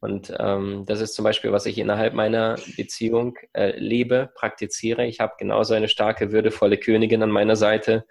[0.00, 5.06] Und ähm, das ist zum Beispiel, was ich innerhalb meiner Beziehung äh, lebe, praktiziere.
[5.06, 8.04] Ich habe genauso eine starke, würdevolle Königin an meiner Seite,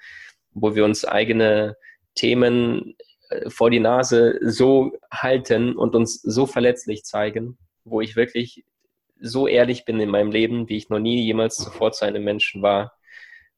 [0.52, 1.78] wo wir uns eigene
[2.14, 2.96] Themen
[3.30, 8.66] äh, vor die Nase so halten und uns so verletzlich zeigen, wo ich wirklich
[9.20, 12.62] so ehrlich bin in meinem Leben, wie ich noch nie jemals zuvor zu einem Menschen
[12.62, 12.94] war.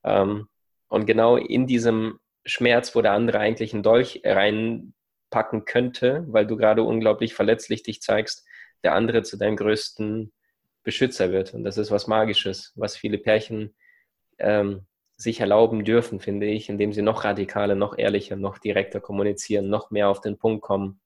[0.04, 0.48] Ähm,
[0.88, 2.20] und genau in diesem
[2.50, 8.02] Schmerz, wo der andere eigentlich einen Dolch reinpacken könnte, weil du gerade unglaublich verletzlich dich
[8.02, 8.46] zeigst,
[8.84, 10.32] der andere zu deinem größten
[10.84, 11.54] Beschützer wird.
[11.54, 13.76] Und das ist was Magisches, was viele Pärchen
[14.38, 14.86] ähm,
[15.18, 19.92] sich erlauben dürfen, finde ich, indem sie noch radikaler, noch ehrlicher, noch direkter kommunizieren, noch
[19.92, 21.02] mehr auf den Punkt kommen,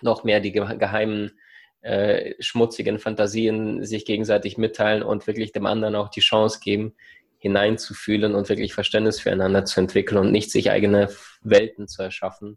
[0.00, 1.38] noch mehr die geheimen,
[1.82, 6.94] äh, schmutzigen Fantasien sich gegenseitig mitteilen und wirklich dem anderen auch die Chance geben,
[7.42, 11.08] hineinzufühlen und wirklich Verständnis füreinander zu entwickeln und nicht sich eigene
[11.42, 12.56] Welten zu erschaffen.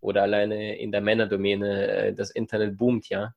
[0.00, 3.32] Oder alleine in der Männerdomäne, äh, das Internet boomt ja,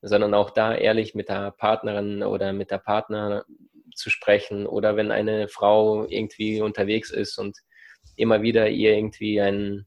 [0.00, 3.44] sondern auch da ehrlich mit der Partnerin oder mit der Partner
[3.94, 7.58] zu sprechen oder wenn eine Frau irgendwie unterwegs ist und
[8.16, 9.86] immer wieder ihr irgendwie ein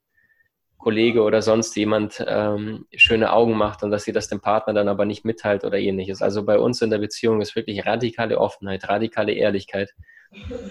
[0.77, 4.89] Kollege oder sonst jemand ähm, schöne Augen macht und dass sie das dem Partner dann
[4.89, 6.21] aber nicht mitteilt oder ähnliches.
[6.21, 9.95] Also bei uns in der Beziehung ist wirklich radikale Offenheit, radikale Ehrlichkeit.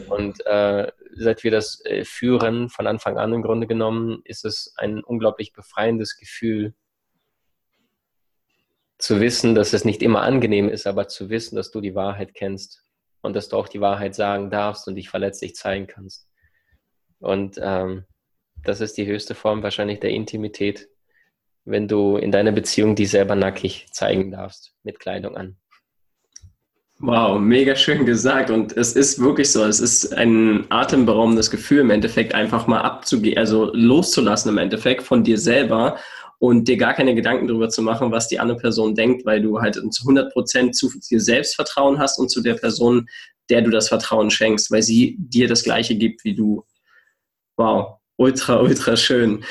[0.09, 4.75] Und äh, seit wir das äh, führen, von Anfang an im Grunde genommen, ist es
[4.77, 6.75] ein unglaublich befreiendes Gefühl,
[8.99, 12.35] zu wissen, dass es nicht immer angenehm ist, aber zu wissen, dass du die Wahrheit
[12.35, 12.85] kennst
[13.23, 16.29] und dass du auch die Wahrheit sagen darfst und dich verletzlich zeigen kannst.
[17.19, 18.05] Und ähm,
[18.63, 20.89] das ist die höchste Form wahrscheinlich der Intimität,
[21.65, 25.57] wenn du in deiner Beziehung die selber nackig zeigen darfst, mit Kleidung an.
[27.01, 28.51] Wow, mega schön gesagt.
[28.51, 33.37] Und es ist wirklich so, es ist ein atemberaubendes Gefühl im Endeffekt, einfach mal abzugehen,
[33.37, 35.99] also loszulassen im Endeffekt von dir selber
[36.39, 39.61] und dir gar keine Gedanken darüber zu machen, was die andere Person denkt, weil du
[39.61, 43.09] halt zu 100 Prozent zu dir selbst Vertrauen hast und zu der Person,
[43.51, 46.65] der du das Vertrauen schenkst, weil sie dir das Gleiche gibt wie du.
[47.57, 49.45] Wow, ultra, ultra schön.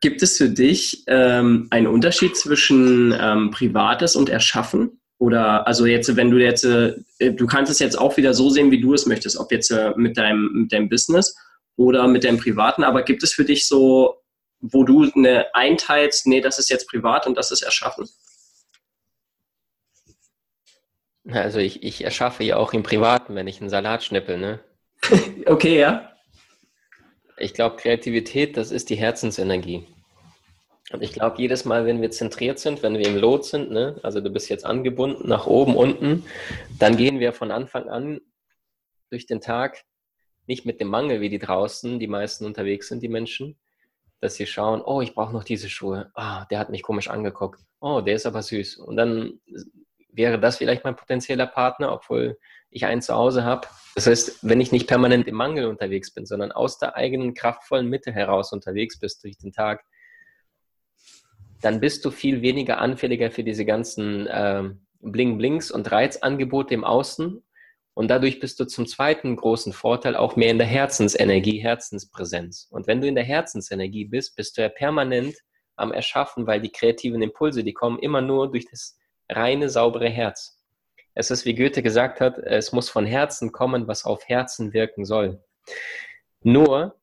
[0.00, 4.99] Gibt es für dich ähm, einen Unterschied zwischen ähm, Privates und Erschaffen?
[5.20, 8.72] Oder also jetzt, wenn du jetzt, äh, du kannst es jetzt auch wieder so sehen,
[8.72, 11.36] wie du es möchtest, ob jetzt äh, mit, deinem, mit deinem Business
[11.76, 14.20] oder mit deinem Privaten, aber gibt es für dich so
[14.60, 18.08] wo du eine einteilst, nee, das ist jetzt privat und das ist erschaffen?
[21.28, 24.60] Also ich, ich erschaffe ja auch im Privaten, wenn ich einen Salat schnippel, ne?
[25.46, 26.12] okay, ja.
[27.38, 29.86] Ich glaube, Kreativität, das ist die Herzensenergie.
[30.92, 33.98] Und ich glaube, jedes Mal, wenn wir zentriert sind, wenn wir im Lot sind, ne,
[34.02, 36.24] also du bist jetzt angebunden nach oben, unten,
[36.78, 38.20] dann gehen wir von Anfang an
[39.08, 39.84] durch den Tag
[40.46, 43.56] nicht mit dem Mangel, wie die draußen, die meisten unterwegs sind, die Menschen,
[44.20, 46.10] dass sie schauen, oh, ich brauche noch diese Schuhe.
[46.14, 47.60] Ah, der hat mich komisch angeguckt.
[47.80, 48.78] Oh, der ist aber süß.
[48.78, 49.40] Und dann
[50.12, 52.36] wäre das vielleicht mein potenzieller Partner, obwohl
[52.70, 53.68] ich einen zu Hause habe.
[53.94, 57.88] Das heißt, wenn ich nicht permanent im Mangel unterwegs bin, sondern aus der eigenen kraftvollen
[57.88, 59.84] Mitte heraus unterwegs bist durch den Tag,
[61.60, 64.70] dann bist du viel weniger anfälliger für diese ganzen äh,
[65.00, 67.42] Bling-Blings und Reizangebote im Außen
[67.94, 72.66] und dadurch bist du zum zweiten großen Vorteil auch mehr in der Herzensenergie, Herzenspräsenz.
[72.70, 75.36] Und wenn du in der Herzensenergie bist, bist du ja permanent
[75.76, 80.58] am Erschaffen, weil die kreativen Impulse, die kommen immer nur durch das reine, saubere Herz.
[81.14, 85.04] Es ist, wie Goethe gesagt hat, es muss von Herzen kommen, was auf Herzen wirken
[85.04, 85.42] soll.
[86.42, 86.99] Nur,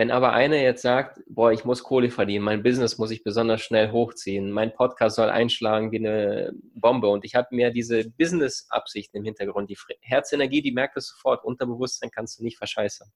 [0.00, 3.60] wenn aber einer jetzt sagt, boah, ich muss Kohle verdienen, mein Business muss ich besonders
[3.60, 9.18] schnell hochziehen, mein Podcast soll einschlagen wie eine Bombe und ich habe mir diese Business-Absichten
[9.18, 13.10] im Hintergrund, die Herzenergie, die merkt es sofort, Unterbewusstsein kannst du nicht verscheißern.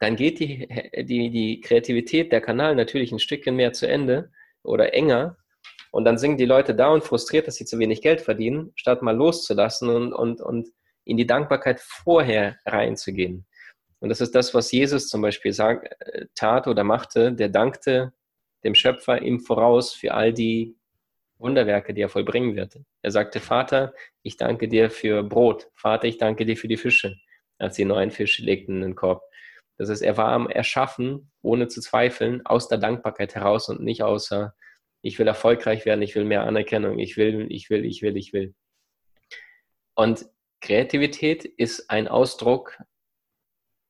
[0.00, 0.68] Dann geht die,
[1.02, 4.30] die, die Kreativität, der Kanal natürlich ein Stückchen mehr zu Ende
[4.62, 5.38] oder enger
[5.92, 9.00] und dann sind die Leute da und frustriert, dass sie zu wenig Geld verdienen, statt
[9.00, 10.68] mal loszulassen und, und, und
[11.06, 13.46] in die Dankbarkeit vorher reinzugehen.
[14.00, 17.32] Und das ist das, was Jesus zum Beispiel sagt, äh, tat oder machte.
[17.32, 18.12] Der dankte
[18.64, 20.76] dem Schöpfer im Voraus für all die
[21.38, 22.78] Wunderwerke, die er vollbringen wird.
[23.02, 25.68] Er sagte, Vater, ich danke dir für Brot.
[25.74, 27.16] Vater, ich danke dir für die Fische,
[27.58, 29.22] als sie neuen Fisch legten in den Korb.
[29.78, 34.02] Das ist, er war am Erschaffen, ohne zu zweifeln, aus der Dankbarkeit heraus und nicht
[34.02, 34.54] außer,
[35.02, 38.34] ich will erfolgreich werden, ich will mehr Anerkennung, ich will, ich will, ich will, ich
[38.34, 38.54] will.
[39.94, 40.26] Und
[40.60, 42.78] Kreativität ist ein Ausdruck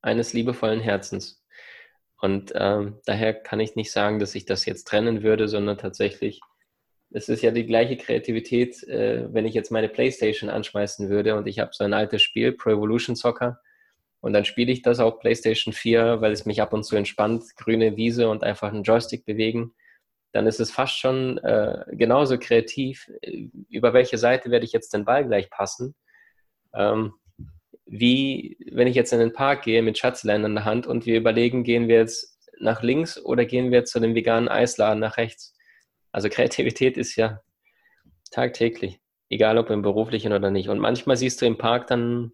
[0.02, 1.44] eines liebevollen Herzens.
[2.20, 6.40] Und ähm, daher kann ich nicht sagen, dass ich das jetzt trennen würde, sondern tatsächlich,
[7.10, 11.46] es ist ja die gleiche Kreativität, äh, wenn ich jetzt meine Playstation anschmeißen würde und
[11.46, 13.60] ich habe so ein altes Spiel, Pro Evolution Soccer,
[14.20, 17.44] und dann spiele ich das auf PlayStation 4, weil es mich ab und zu entspannt,
[17.56, 19.72] grüne Wiese und einfach einen Joystick bewegen,
[20.32, 23.10] dann ist es fast schon äh, genauso kreativ,
[23.68, 25.94] über welche Seite werde ich jetzt den Ball gleich passen.
[26.74, 27.14] Ähm,
[27.90, 31.16] wie wenn ich jetzt in den Park gehe mit Schatzlein in der Hand und wir
[31.16, 35.54] überlegen, gehen wir jetzt nach links oder gehen wir zu dem veganen Eisladen nach rechts.
[36.12, 37.40] Also Kreativität ist ja
[38.30, 40.68] tagtäglich, egal ob im beruflichen oder nicht.
[40.68, 42.30] Und manchmal siehst du im Park dann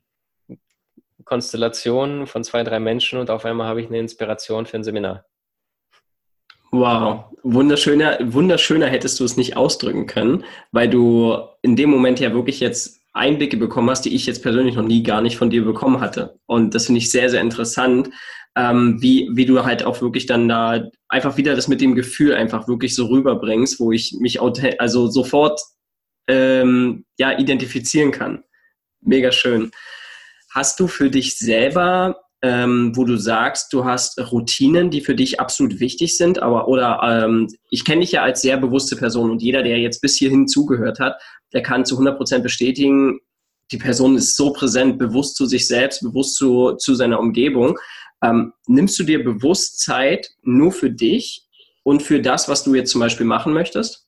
[1.25, 5.25] Konstellationen von zwei, drei Menschen und auf einmal habe ich eine Inspiration für ein Seminar.
[6.71, 12.35] Wow, wunderschöner, wunderschöner hättest du es nicht ausdrücken können, weil du in dem Moment ja
[12.35, 15.65] wirklich jetzt Einblicke bekommen hast, die ich jetzt persönlich noch nie gar nicht von dir
[15.65, 16.39] bekommen hatte.
[16.47, 18.11] Und das finde ich sehr, sehr interessant,
[18.57, 22.35] ähm, wie, wie du halt auch wirklich dann da einfach wieder das mit dem Gefühl
[22.35, 25.61] einfach wirklich so rüberbringst, wo ich mich also sofort
[26.29, 28.45] ähm, ja, identifizieren kann.
[29.01, 29.71] Mega schön.
[30.51, 35.41] Hast du für dich selber ähm, wo du sagst, du hast Routinen, die für dich
[35.41, 39.43] absolut wichtig sind, aber oder ähm, ich kenne dich ja als sehr bewusste Person und
[39.43, 41.21] jeder, der jetzt bis hierhin zugehört hat,
[41.53, 43.21] der kann zu 100 Prozent bestätigen,
[43.73, 47.79] die Person ist so präsent, bewusst zu sich selbst, bewusst zu, zu seiner Umgebung.
[48.23, 51.47] Ähm, nimmst du dir bewusst Zeit nur für dich
[51.83, 54.07] und für das, was du jetzt zum Beispiel machen möchtest?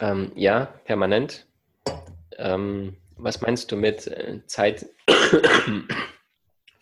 [0.00, 1.46] Ähm, ja, permanent.
[2.36, 4.86] Ähm, was meinst du mit äh, Zeit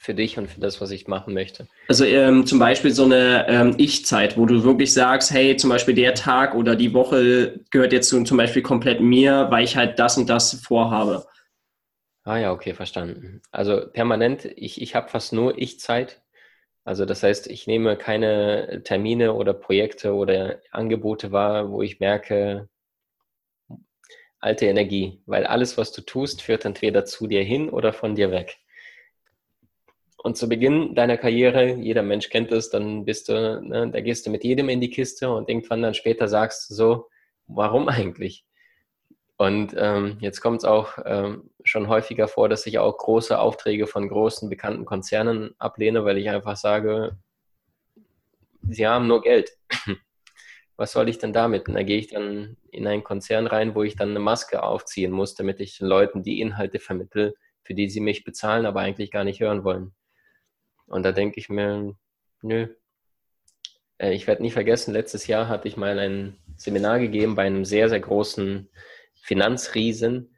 [0.06, 1.66] für dich und für das, was ich machen möchte?
[1.88, 5.94] Also ähm, zum Beispiel so eine ähm, Ich-Zeit, wo du wirklich sagst, hey, zum Beispiel
[5.94, 10.16] der Tag oder die Woche gehört jetzt zum Beispiel komplett mir, weil ich halt das
[10.16, 11.26] und das vorhabe.
[12.22, 13.42] Ah ja, okay, verstanden.
[13.50, 16.22] Also permanent, ich, ich habe fast nur Ich-Zeit.
[16.84, 22.68] Also das heißt, ich nehme keine Termine oder Projekte oder Angebote wahr, wo ich merke,
[24.38, 28.30] alte Energie, weil alles, was du tust, führt entweder zu dir hin oder von dir
[28.30, 28.58] weg.
[30.26, 34.26] Und zu Beginn deiner Karriere, jeder Mensch kennt es, dann bist du, ne, da gehst
[34.26, 37.08] du mit jedem in die Kiste und irgendwann dann später sagst du so,
[37.46, 38.44] warum eigentlich?
[39.36, 43.86] Und ähm, jetzt kommt es auch ähm, schon häufiger vor, dass ich auch große Aufträge
[43.86, 47.16] von großen bekannten Konzernen ablehne, weil ich einfach sage,
[48.68, 49.52] sie haben nur Geld.
[50.76, 51.68] Was soll ich denn damit?
[51.68, 55.12] Und da gehe ich dann in einen Konzern rein, wo ich dann eine Maske aufziehen
[55.12, 59.12] muss, damit ich den Leuten die Inhalte vermittle, für die sie mich bezahlen, aber eigentlich
[59.12, 59.92] gar nicht hören wollen.
[60.86, 61.94] Und da denke ich mir,
[62.42, 62.68] nö.
[63.98, 67.64] Äh, ich werde nie vergessen, letztes Jahr hatte ich mal ein Seminar gegeben bei einem
[67.64, 68.68] sehr, sehr großen
[69.14, 70.36] Finanzriesen.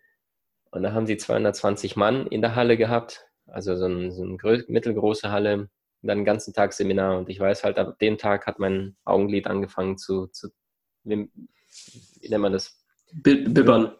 [0.70, 4.64] Und da haben sie 220 Mann in der Halle gehabt, also so, ein, so eine
[4.68, 5.70] mittelgroße Halle,
[6.02, 7.18] dann den ganzen Tag Seminar.
[7.18, 10.48] Und ich weiß halt, ab dem Tag hat mein Augenlid angefangen zu, zu
[11.04, 11.30] wie,
[12.20, 12.84] wie nennt man das?
[13.12, 13.96] Bibbern.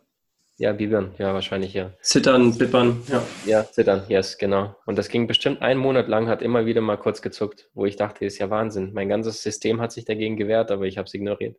[0.61, 1.93] Ja, Bibern, ja, wahrscheinlich, ja.
[2.01, 3.23] Zittern, bibbern, ja.
[3.47, 4.75] Ja, zittern, yes, genau.
[4.87, 7.95] Und das ging bestimmt einen Monat lang, hat immer wieder mal kurz gezuckt, wo ich
[7.95, 8.93] dachte, ist ja Wahnsinn.
[8.93, 11.57] Mein ganzes System hat sich dagegen gewehrt, aber ich habe es ignoriert.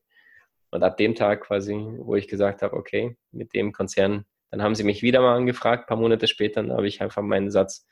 [0.70, 4.76] Und ab dem Tag quasi, wo ich gesagt habe, okay, mit dem Konzern, dann haben
[4.76, 7.88] sie mich wieder mal angefragt, paar Monate später, dann habe ich einfach meinen Satz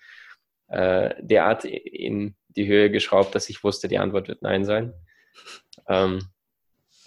[0.67, 4.93] äh, derart in die Höhe geschraubt, dass ich wusste, die Antwort wird Nein sein.
[5.87, 6.19] Ähm,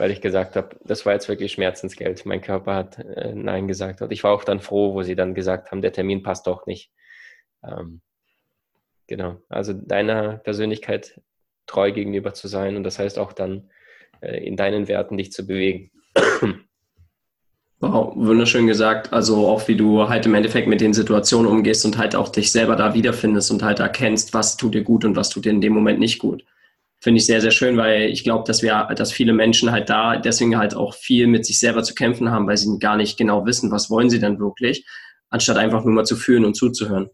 [0.00, 2.24] weil ich gesagt habe, das war jetzt wirklich Schmerzensgeld.
[2.24, 4.00] Mein Körper hat äh, Nein gesagt.
[4.00, 6.64] Und ich war auch dann froh, wo sie dann gesagt haben, der Termin passt doch
[6.64, 6.90] nicht.
[7.62, 8.00] Ähm,
[9.06, 9.36] genau.
[9.50, 11.20] Also deiner Persönlichkeit
[11.66, 13.70] treu gegenüber zu sein und das heißt auch dann
[14.22, 15.90] äh, in deinen Werten dich zu bewegen.
[17.82, 19.12] Wow, wunderschön gesagt.
[19.12, 22.52] Also auch wie du halt im Endeffekt mit den Situationen umgehst und halt auch dich
[22.52, 25.62] selber da wiederfindest und halt erkennst, was tut dir gut und was tut dir in
[25.62, 26.44] dem Moment nicht gut.
[27.00, 30.16] Finde ich sehr, sehr schön, weil ich glaube, dass wir, dass viele Menschen halt da
[30.16, 33.46] deswegen halt auch viel mit sich selber zu kämpfen haben, weil sie gar nicht genau
[33.46, 34.86] wissen, was wollen sie denn wirklich,
[35.30, 37.10] anstatt einfach nur mal zu fühlen und zuzuhören.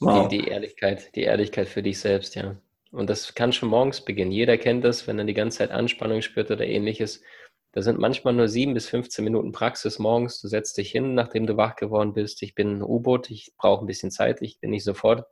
[0.00, 0.28] Wow.
[0.28, 2.56] Die, die Ehrlichkeit, die Ehrlichkeit für dich selbst, ja.
[2.90, 4.32] Und das kann schon morgens beginnen.
[4.32, 7.22] Jeder kennt das, wenn er die ganze Zeit Anspannung spürt oder ähnliches
[7.72, 10.40] da sind manchmal nur sieben bis 15 Minuten Praxis morgens.
[10.40, 12.42] Du setzt dich hin, nachdem du wach geworden bist.
[12.42, 15.26] Ich bin ein U-Boot, ich brauche ein bisschen Zeit, ich bin nicht sofort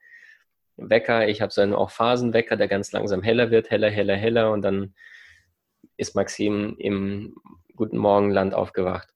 [0.76, 1.28] Wecker.
[1.28, 4.52] Ich habe so einen auch Phasenwecker, der ganz langsam heller wird, heller, heller, heller.
[4.52, 4.94] Und dann
[5.96, 7.34] ist Maxim im
[7.74, 9.08] Guten Morgenland aufgewacht.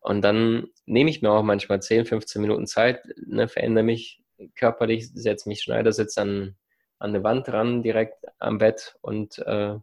[0.00, 4.22] Und dann nehme ich mir auch manchmal 10, 15 Minuten Zeit, ne, verändere mich
[4.56, 6.56] körperlich, setze mich Schneidersitz an,
[6.98, 9.76] an eine Wand ran, direkt am Bett und äh,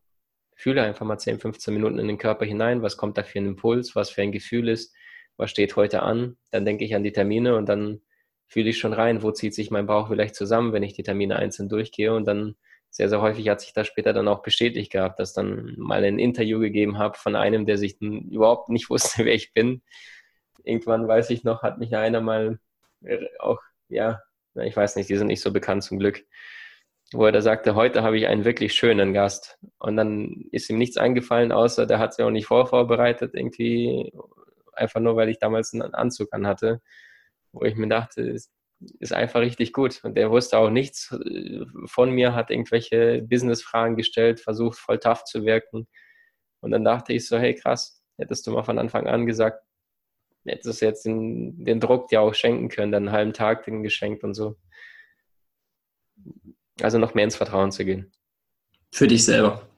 [0.56, 3.48] fühle einfach mal 10, 15 Minuten in den Körper hinein, was kommt da für ein
[3.48, 4.94] Impuls, was für ein Gefühl ist,
[5.38, 6.38] was steht heute an.
[6.52, 8.02] Dann denke ich an die Termine und dann
[8.50, 11.38] fühle ich schon rein, wo zieht sich mein Bauch vielleicht zusammen, wenn ich die Termine
[11.38, 12.14] einzeln durchgehe.
[12.14, 12.56] Und dann
[12.90, 16.18] sehr, sehr häufig hat sich das später dann auch bestätigt gehabt, dass dann mal ein
[16.18, 19.84] Interview gegeben habe von einem, der sich überhaupt nicht wusste, wer ich bin.
[20.64, 22.60] Irgendwann weiß ich noch, hat mich einer mal
[23.04, 24.20] äh, auch, ja,
[24.56, 26.26] ich weiß nicht, die sind nicht so bekannt zum Glück,
[27.14, 29.60] wo er da sagte, heute habe ich einen wirklich schönen Gast.
[29.78, 34.12] Und dann ist ihm nichts eingefallen, außer der hat sich auch nicht vorvorbereitet, irgendwie,
[34.74, 36.82] einfach nur, weil ich damals einen Anzug anhatte,
[37.52, 38.52] wo ich mir dachte, ist,
[39.12, 40.04] einfach richtig gut.
[40.04, 45.24] Und der wusste auch nichts äh, von mir, hat irgendwelche Business-Fragen gestellt, versucht voll tough
[45.26, 45.88] zu wirken.
[46.62, 49.64] Und dann dachte ich so, hey krass, hättest du mal von Anfang an gesagt,
[50.46, 53.84] hättest du jetzt den, den Druck dir auch schenken können, dann einen halben Tag den
[53.84, 54.58] geschenkt und so.
[56.82, 58.12] Also noch mehr ins Vertrauen zu gehen.
[58.92, 59.69] Für dich selber.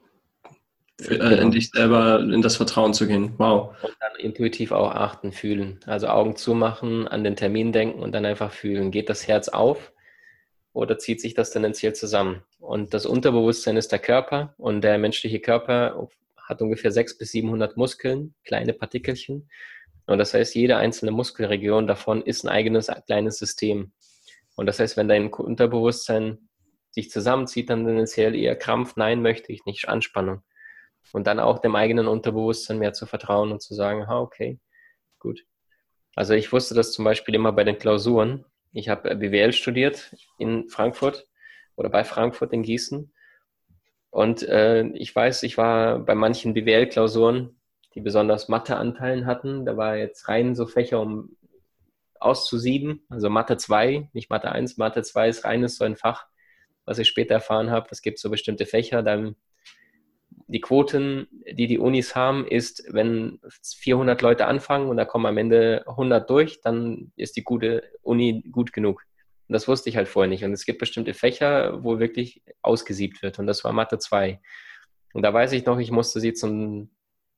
[1.01, 1.41] Für, äh, genau.
[1.41, 3.33] In dich selber, in das Vertrauen zu gehen.
[3.37, 3.75] Wow.
[3.81, 5.79] Und dann intuitiv auch achten, fühlen.
[5.87, 8.91] Also Augen zumachen, an den Termin denken und dann einfach fühlen.
[8.91, 9.91] Geht das Herz auf
[10.73, 12.43] oder zieht sich das tendenziell zusammen?
[12.59, 17.77] Und das Unterbewusstsein ist der Körper und der menschliche Körper hat ungefähr 600 bis 700
[17.77, 19.49] Muskeln, kleine Partikelchen.
[20.05, 23.91] Und das heißt, jede einzelne Muskelregion davon ist ein eigenes kleines System.
[24.55, 26.37] Und das heißt, wenn dein Unterbewusstsein
[26.91, 30.43] sich zusammenzieht, dann tendenziell eher Krampf, nein, möchte ich nicht, Anspannung.
[31.13, 34.59] Und dann auch dem eigenen Unterbewusstsein mehr zu vertrauen und zu sagen, ha, okay,
[35.19, 35.45] gut.
[36.15, 38.45] Also ich wusste das zum Beispiel immer bei den Klausuren.
[38.73, 41.27] Ich habe BWL studiert in Frankfurt
[41.75, 43.11] oder bei Frankfurt in Gießen.
[44.09, 47.55] Und äh, ich weiß, ich war bei manchen BWL-Klausuren,
[47.95, 49.65] die besonders Mathe-Anteilen hatten.
[49.65, 51.37] Da war jetzt rein so Fächer, um
[52.19, 53.03] auszusieben.
[53.09, 54.77] Also Mathe 2, nicht Mathe 1.
[54.77, 56.27] Mathe 2 ist reines so ein Fach,
[56.85, 57.87] was ich später erfahren habe.
[57.91, 59.35] Es gibt so bestimmte Fächer, dann
[60.51, 65.37] die Quoten, die die Unis haben, ist, wenn 400 Leute anfangen und da kommen am
[65.37, 69.03] Ende 100 durch, dann ist die gute Uni gut genug.
[69.47, 70.43] Und das wusste ich halt vorher nicht.
[70.43, 73.39] Und es gibt bestimmte Fächer, wo wirklich ausgesiebt wird.
[73.39, 74.41] Und das war Mathe 2.
[75.13, 76.91] Und da weiß ich noch, ich musste sie zum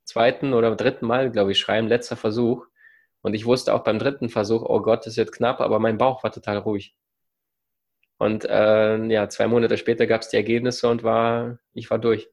[0.05, 2.65] zweiten oder dritten Mal, glaube ich, schreiben, letzter Versuch.
[3.21, 6.23] Und ich wusste auch beim dritten Versuch, oh Gott, das wird knapp, aber mein Bauch
[6.23, 6.95] war total ruhig.
[8.17, 12.32] Und äh, ja, zwei Monate später gab es die Ergebnisse und war, ich war durch.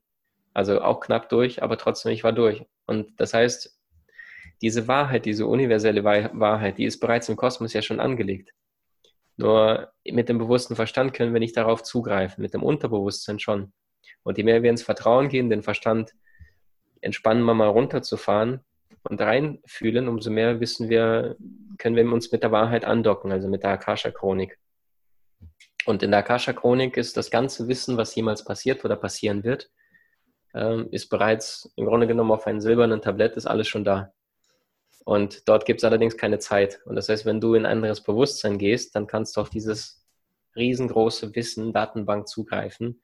[0.52, 2.64] Also auch knapp durch, aber trotzdem, ich war durch.
[2.86, 3.78] Und das heißt,
[4.62, 8.52] diese Wahrheit, diese universelle Wahrheit, die ist bereits im Kosmos ja schon angelegt.
[9.36, 13.72] Nur mit dem bewussten Verstand können wir nicht darauf zugreifen, mit dem Unterbewusstsein schon.
[14.22, 16.12] Und je mehr wir ins Vertrauen gehen, den Verstand
[17.00, 18.60] entspannen, mal runterzufahren
[19.08, 21.36] und reinfühlen, umso mehr wissen wir,
[21.78, 24.58] können wir uns mit der Wahrheit andocken, also mit der Akasha-Chronik.
[25.86, 29.70] Und in der Akasha-Chronik ist das ganze Wissen, was jemals passiert oder passieren wird,
[30.54, 34.12] ähm, ist bereits im Grunde genommen auf einem silbernen Tablett, ist alles schon da.
[35.04, 36.80] Und dort gibt es allerdings keine Zeit.
[36.84, 40.04] Und das heißt, wenn du in ein anderes Bewusstsein gehst, dann kannst du auf dieses
[40.56, 43.00] riesengroße Wissen, Datenbank zugreifen,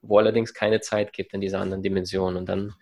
[0.00, 2.36] wo allerdings keine Zeit gibt in dieser anderen Dimension.
[2.36, 2.74] Und dann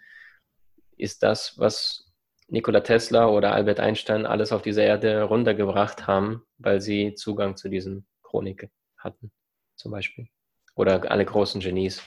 [0.97, 2.13] ist das, was
[2.49, 7.69] Nikola Tesla oder Albert Einstein alles auf dieser Erde runtergebracht haben, weil sie Zugang zu
[7.69, 9.33] diesen Chroniken hatten,
[9.75, 10.29] zum Beispiel.
[10.77, 12.03] Oder alle großen Genies.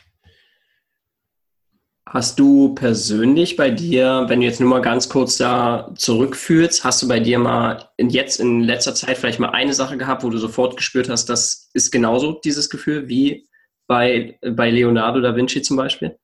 [2.12, 7.04] Hast du persönlich bei dir, wenn du jetzt nur mal ganz kurz da zurückfühlst, hast
[7.04, 10.30] du bei dir mal in, jetzt in letzter Zeit vielleicht mal eine Sache gehabt, wo
[10.32, 13.48] du sofort gespürt hast, das ist genauso dieses Gefühl wie
[13.86, 16.18] bei, bei Leonardo da Vinci zum Beispiel?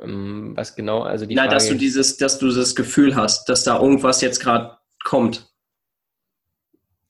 [0.00, 1.00] Ähm, was genau?
[1.00, 4.20] Also die Nein, Frage, dass du dieses, dass du das Gefühl hast, dass da irgendwas
[4.20, 5.50] jetzt gerade kommt.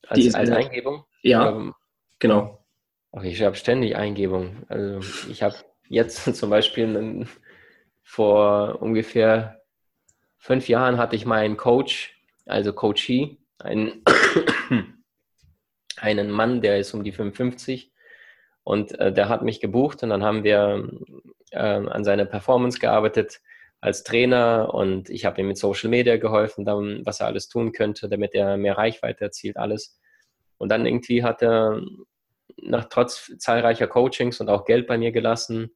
[0.07, 1.05] Als, als Eingebung?
[1.22, 1.53] Ja.
[1.53, 1.75] Oder,
[2.20, 2.64] Genau.
[3.12, 4.64] Ach, ich habe ständig Eingebungen.
[4.68, 5.57] Also ich habe
[5.89, 7.29] jetzt zum Beispiel einen,
[8.05, 9.63] vor ungefähr
[10.37, 14.05] fünf Jahren hatte ich meinen Coach, also Coachee, einen,
[15.97, 17.91] einen Mann, der ist um die 55
[18.63, 20.89] und äh, der hat mich gebucht und dann haben wir
[21.51, 23.41] äh, an seiner Performance gearbeitet
[23.81, 27.73] als Trainer und ich habe ihm mit Social Media geholfen, dann, was er alles tun
[27.73, 29.99] könnte, damit er mehr Reichweite erzielt, alles.
[30.59, 31.83] Und dann irgendwie hat er
[32.57, 35.75] nach trotz zahlreicher Coachings und auch Geld bei mir gelassen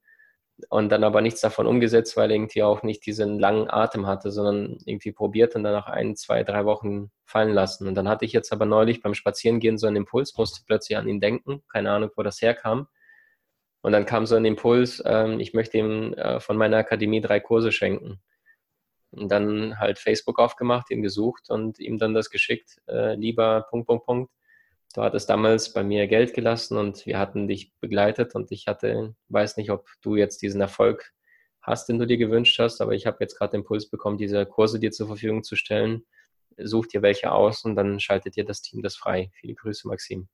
[0.68, 4.78] und dann aber nichts davon umgesetzt, weil irgendwie auch nicht diesen langen Atem hatte, sondern
[4.84, 7.86] irgendwie probiert und dann nach ein, zwei, drei Wochen fallen lassen.
[7.86, 11.08] Und dann hatte ich jetzt aber neulich beim Spazierengehen so einen Impuls, musste plötzlich an
[11.08, 12.88] ihn denken, keine Ahnung, wo das herkam.
[13.82, 17.40] Und dann kam so ein Impuls, ähm, ich möchte ihm äh, von meiner Akademie drei
[17.40, 18.20] Kurse schenken.
[19.10, 23.86] Und dann halt Facebook aufgemacht, ihn gesucht und ihm dann das geschickt, äh, lieber Punkt,
[23.86, 24.32] Punkt, Punkt.
[24.94, 29.14] Du hattest damals bei mir Geld gelassen und wir hatten dich begleitet und ich hatte,
[29.28, 31.12] weiß nicht, ob du jetzt diesen Erfolg
[31.60, 34.46] hast, den du dir gewünscht hast, aber ich habe jetzt gerade den Impuls bekommen, diese
[34.46, 36.06] Kurse dir zur Verfügung zu stellen.
[36.56, 39.30] Such dir welche aus und dann schaltet dir das Team das frei.
[39.34, 40.28] Viele Grüße, Maxim.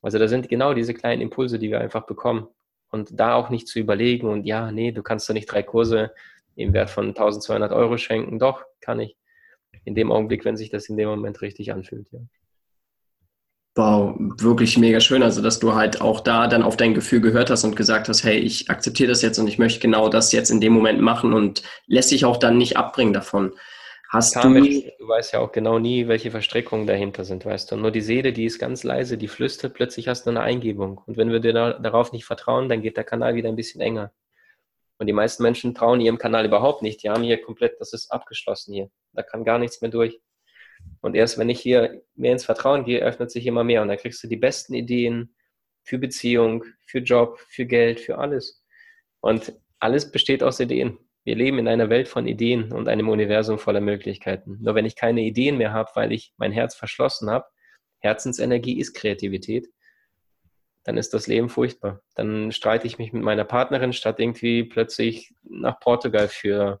[0.00, 2.48] Also da sind genau diese kleinen Impulse, die wir einfach bekommen
[2.90, 6.12] und da auch nicht zu überlegen und ja, nee, du kannst doch nicht drei Kurse
[6.56, 8.38] im Wert von 1200 Euro schenken.
[8.38, 9.16] Doch, kann ich.
[9.84, 12.20] In dem Augenblick, wenn sich das in dem Moment richtig anfühlt, ja.
[13.78, 15.22] Wow, wirklich mega schön.
[15.22, 18.24] Also, dass du halt auch da dann auf dein Gefühl gehört hast und gesagt hast,
[18.24, 21.32] hey, ich akzeptiere das jetzt und ich möchte genau das jetzt in dem Moment machen
[21.32, 23.52] und lässt sich auch dann nicht abbringen davon.
[24.08, 27.76] Hast du, du weißt ja auch genau nie, welche Verstrickungen dahinter sind, weißt du.
[27.76, 31.00] Und nur die Seele, die ist ganz leise, die flüstert, plötzlich hast du eine Eingebung.
[31.06, 33.80] Und wenn wir dir da, darauf nicht vertrauen, dann geht der Kanal wieder ein bisschen
[33.80, 34.10] enger.
[34.98, 37.04] Und die meisten Menschen trauen ihrem Kanal überhaupt nicht.
[37.04, 38.90] Die haben hier komplett, das ist abgeschlossen hier.
[39.12, 40.18] Da kann gar nichts mehr durch.
[41.00, 43.82] Und erst wenn ich hier mehr ins Vertrauen gehe, öffnet sich immer mehr.
[43.82, 45.34] Und dann kriegst du die besten Ideen
[45.82, 48.62] für Beziehung, für Job, für Geld, für alles.
[49.20, 50.98] Und alles besteht aus Ideen.
[51.24, 54.58] Wir leben in einer Welt von Ideen und einem Universum voller Möglichkeiten.
[54.60, 57.46] Nur wenn ich keine Ideen mehr habe, weil ich mein Herz verschlossen habe,
[58.00, 59.68] Herzensenergie ist Kreativität,
[60.84, 62.00] dann ist das Leben furchtbar.
[62.14, 66.80] Dann streite ich mich mit meiner Partnerin, statt irgendwie plötzlich nach Portugal für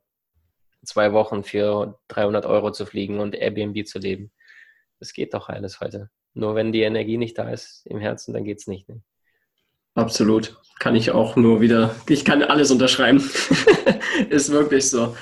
[0.84, 4.30] zwei Wochen für 300 Euro zu fliegen und Airbnb zu leben.
[4.98, 6.10] Das geht doch alles heute.
[6.34, 8.88] Nur wenn die Energie nicht da ist im Herzen, dann geht es nicht.
[8.88, 9.02] Ne?
[9.94, 10.56] Absolut.
[10.78, 13.18] Kann ich auch nur wieder, ich kann alles unterschreiben.
[14.30, 15.16] ist wirklich so.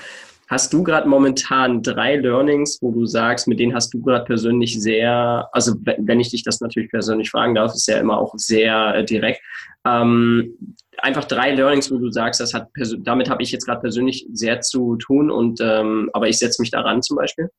[0.49, 4.81] Hast du gerade momentan drei Learnings, wo du sagst, mit denen hast du gerade persönlich
[4.81, 8.95] sehr, also wenn ich dich das natürlich persönlich fragen darf, ist ja immer auch sehr
[8.95, 9.41] äh, direkt.
[9.85, 12.69] Ähm, einfach drei Learnings, wo du sagst, das hat
[13.01, 16.71] damit habe ich jetzt gerade persönlich sehr zu tun und ähm, aber ich setze mich
[16.71, 17.51] daran zum Beispiel.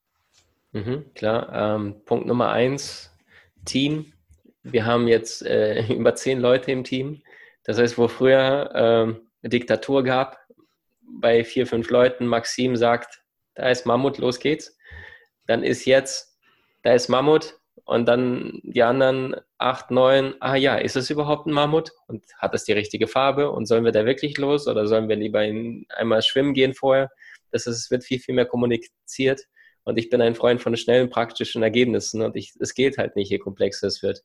[0.71, 1.75] Mhm, klar.
[1.75, 3.11] Ähm, Punkt Nummer eins:
[3.65, 4.13] Team
[4.71, 7.21] wir haben jetzt äh, über zehn Leute im Team.
[7.63, 10.37] Das heißt, wo früher äh, Diktatur gab,
[11.07, 13.23] bei vier, fünf Leuten, Maxim sagt,
[13.55, 14.77] da ist Mammut, los geht's.
[15.45, 16.37] Dann ist jetzt,
[16.83, 21.53] da ist Mammut und dann die anderen acht, neun, ah ja, ist es überhaupt ein
[21.53, 25.09] Mammut und hat es die richtige Farbe und sollen wir da wirklich los oder sollen
[25.09, 27.09] wir lieber in, einmal schwimmen gehen vorher?
[27.51, 29.43] Das ist, wird viel, viel mehr kommuniziert
[29.83, 33.31] und ich bin ein Freund von schnellen, praktischen Ergebnissen und ich, es geht halt nicht,
[33.31, 34.23] je komplexer es wird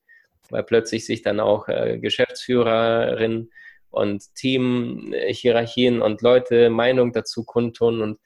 [0.50, 3.50] weil plötzlich sich dann auch äh, Geschäftsführerin
[3.92, 8.18] und Teamhierarchien und Leute Meinung dazu kundtun und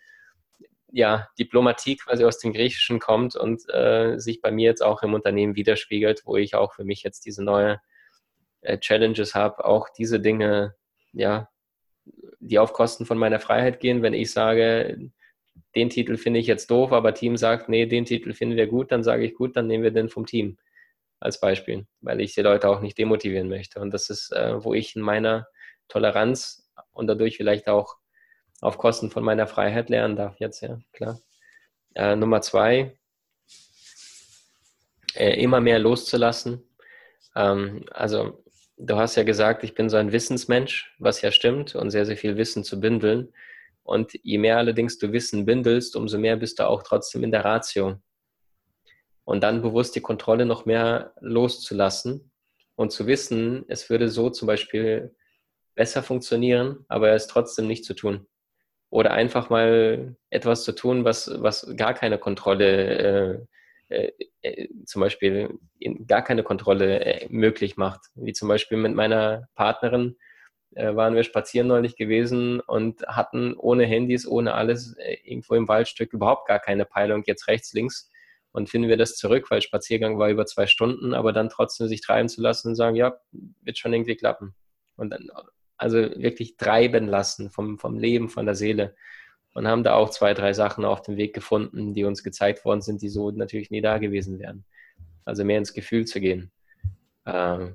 [0.92, 5.12] ja, Diplomatie quasi aus dem Griechischen kommt und äh, sich bei mir jetzt auch im
[5.12, 7.80] Unternehmen widerspiegelt, wo ich auch für mich jetzt diese neue
[8.62, 10.74] äh, Challenges habe, auch diese Dinge,
[11.12, 11.50] ja,
[12.40, 14.02] die auf Kosten von meiner Freiheit gehen.
[14.02, 15.10] Wenn ich sage,
[15.74, 18.92] den Titel finde ich jetzt doof, aber Team sagt, nee, den Titel finden wir gut,
[18.92, 20.56] dann sage ich gut, dann nehmen wir den vom Team
[21.20, 23.80] als Beispiel, weil ich die Leute auch nicht demotivieren möchte.
[23.80, 25.46] Und das ist, äh, wo ich in meiner
[25.89, 27.97] Toleranz und dadurch vielleicht auch
[28.61, 31.20] auf Kosten von meiner Freiheit lernen darf jetzt, ja, klar.
[31.95, 32.99] Äh, Nummer zwei,
[35.14, 36.62] äh, immer mehr loszulassen.
[37.34, 38.45] Ähm, also
[38.76, 42.16] du hast ja gesagt, ich bin so ein Wissensmensch, was ja stimmt, und sehr, sehr
[42.16, 43.32] viel Wissen zu bündeln.
[43.82, 47.45] Und je mehr allerdings du Wissen bündelst, umso mehr bist du auch trotzdem in der
[47.45, 48.01] Ratio
[49.24, 52.30] und dann bewusst die Kontrolle noch mehr loszulassen
[52.74, 55.14] und zu wissen, es würde so zum Beispiel
[55.76, 58.26] besser funktionieren, aber es trotzdem nicht zu tun.
[58.90, 63.46] Oder einfach mal etwas zu tun, was, was gar keine Kontrolle,
[63.90, 64.12] äh, äh,
[64.42, 65.58] äh zum Beispiel
[66.08, 68.00] gar keine Kontrolle äh, möglich macht.
[68.14, 70.16] Wie zum Beispiel mit meiner Partnerin
[70.74, 75.68] äh, waren wir spazieren neulich gewesen und hatten ohne Handys, ohne alles äh, irgendwo im
[75.68, 78.10] Waldstück überhaupt gar keine Peilung, jetzt rechts, links
[78.52, 82.00] und finden wir das zurück, weil Spaziergang war über zwei Stunden, aber dann trotzdem sich
[82.00, 83.14] treiben zu lassen und sagen, ja,
[83.62, 84.54] wird schon irgendwie klappen.
[84.96, 85.28] Und dann,
[85.76, 88.94] also wirklich treiben lassen vom, vom Leben, von der Seele.
[89.54, 92.82] und haben da auch zwei, drei Sachen auf dem Weg gefunden, die uns gezeigt worden
[92.82, 94.64] sind, die so natürlich nie da gewesen wären.
[95.24, 96.52] Also mehr ins Gefühl zu gehen.
[97.24, 97.72] Äh,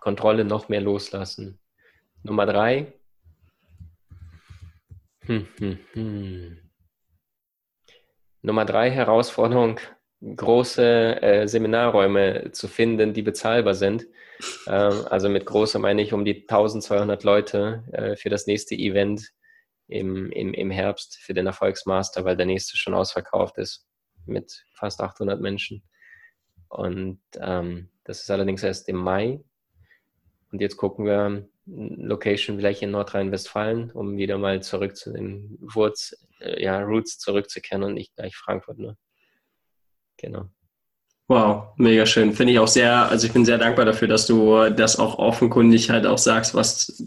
[0.00, 1.58] Kontrolle noch mehr loslassen.
[2.22, 2.92] Nummer drei.
[5.20, 6.58] Hm, hm, hm.
[8.40, 9.80] Nummer drei Herausforderung,
[10.22, 14.06] große äh, Seminarräume zu finden, die bezahlbar sind.
[14.66, 19.30] Ähm, also mit große meine ich um die 1200 Leute äh, für das nächste Event
[19.86, 23.86] im, im, im Herbst für den Erfolgsmaster, weil der nächste schon ausverkauft ist
[24.26, 25.82] mit fast 800 Menschen.
[26.68, 29.40] Und ähm, das ist allerdings erst im Mai.
[30.52, 36.14] Und jetzt gucken wir Location vielleicht in Nordrhein-Westfalen, um wieder mal zurück zu den Wurz,
[36.40, 38.96] äh, ja, Roots zurückzukehren und nicht gleich Frankfurt nur.
[40.18, 40.44] Genau.
[41.28, 42.32] Wow, mega schön.
[42.32, 45.90] Finde ich auch sehr, also ich bin sehr dankbar dafür, dass du das auch offenkundig
[45.90, 47.02] halt auch sagst, was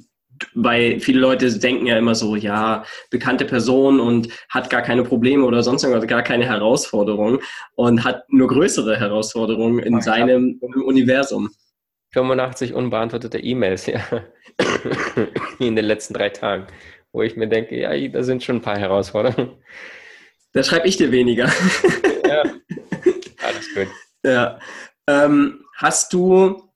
[0.56, 5.46] weil viele Leute denken ja immer so, ja, bekannte Person und hat gar keine Probleme
[5.46, 7.40] oder sonst irgendwas, gar keine Herausforderungen
[7.76, 11.50] und hat nur größere Herausforderungen in ich seinem Universum.
[12.14, 14.02] 85 unbeantwortete E-Mails, ja,
[15.60, 16.68] in den letzten drei Tagen,
[17.12, 19.52] wo ich mir denke, ja, da sind schon ein paar Herausforderungen.
[20.54, 21.50] Da schreibe ich dir weniger.
[24.24, 24.60] ja.
[25.08, 26.70] Ähm, hast du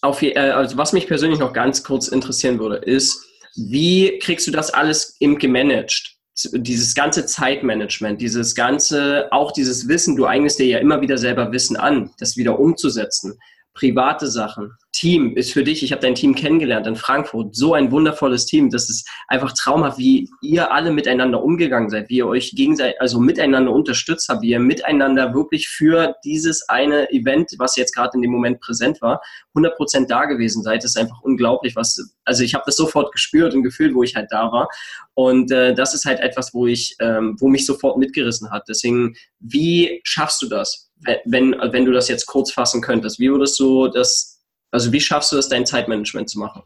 [0.00, 3.24] auf, äh, also was mich persönlich noch ganz kurz interessieren würde, ist,
[3.56, 6.14] wie kriegst du das alles im gemanagt?
[6.52, 11.50] Dieses ganze Zeitmanagement, dieses ganze, auch dieses Wissen, du eignest dir ja immer wieder selber
[11.50, 13.38] Wissen an, das wieder umzusetzen
[13.78, 14.72] private Sachen.
[14.92, 18.70] Team ist für dich, ich habe dein Team kennengelernt in Frankfurt, so ein wundervolles Team.
[18.70, 23.20] Das ist einfach traumhaft, wie ihr alle miteinander umgegangen seid, wie ihr euch gegenseitig, also
[23.20, 28.22] miteinander unterstützt habt, wie ihr miteinander wirklich für dieses eine Event, was jetzt gerade in
[28.22, 29.20] dem Moment präsent war,
[29.54, 30.82] 100% da gewesen seid.
[30.82, 34.16] Das ist einfach unglaublich, was, also ich habe das sofort gespürt und gefühlt, wo ich
[34.16, 34.68] halt da war.
[35.14, 38.64] Und äh, das ist halt etwas, wo ich, ähm, wo mich sofort mitgerissen hat.
[38.68, 40.87] Deswegen, wie schaffst du das?
[41.24, 45.32] Wenn, wenn du das jetzt kurz fassen könntest, wie würdest du das, also wie schaffst
[45.32, 46.62] du es, dein Zeitmanagement zu machen?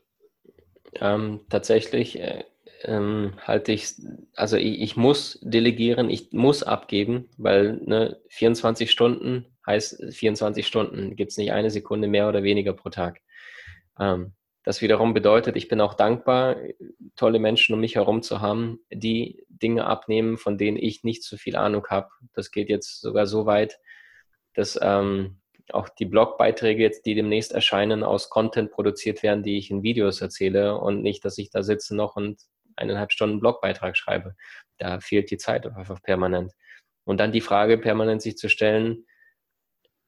[1.01, 2.45] Ähm, tatsächlich äh,
[2.85, 3.95] ähm, halte ich,
[4.35, 11.17] also ich, ich, muss delegieren, ich muss abgeben, weil ne, 24 Stunden heißt 24 Stunden,
[11.17, 13.21] gibt es nicht eine Sekunde mehr oder weniger pro Tag.
[13.99, 14.33] Ähm,
[14.65, 16.57] das wiederum bedeutet, ich bin auch dankbar,
[17.17, 21.37] tolle Menschen um mich herum zu haben, die Dinge abnehmen, von denen ich nicht so
[21.37, 22.09] viel Ahnung habe.
[22.33, 23.79] Das geht jetzt sogar so weit,
[24.55, 25.39] dass ähm,
[25.71, 30.21] auch die Blogbeiträge jetzt, die demnächst erscheinen, aus Content produziert werden, die ich in Videos
[30.21, 32.41] erzähle und nicht, dass ich da sitze noch und
[32.77, 34.35] eineinhalb Stunden Blogbeitrag schreibe.
[34.79, 36.53] Da fehlt die Zeit einfach permanent.
[37.05, 39.07] Und dann die Frage permanent sich zu stellen,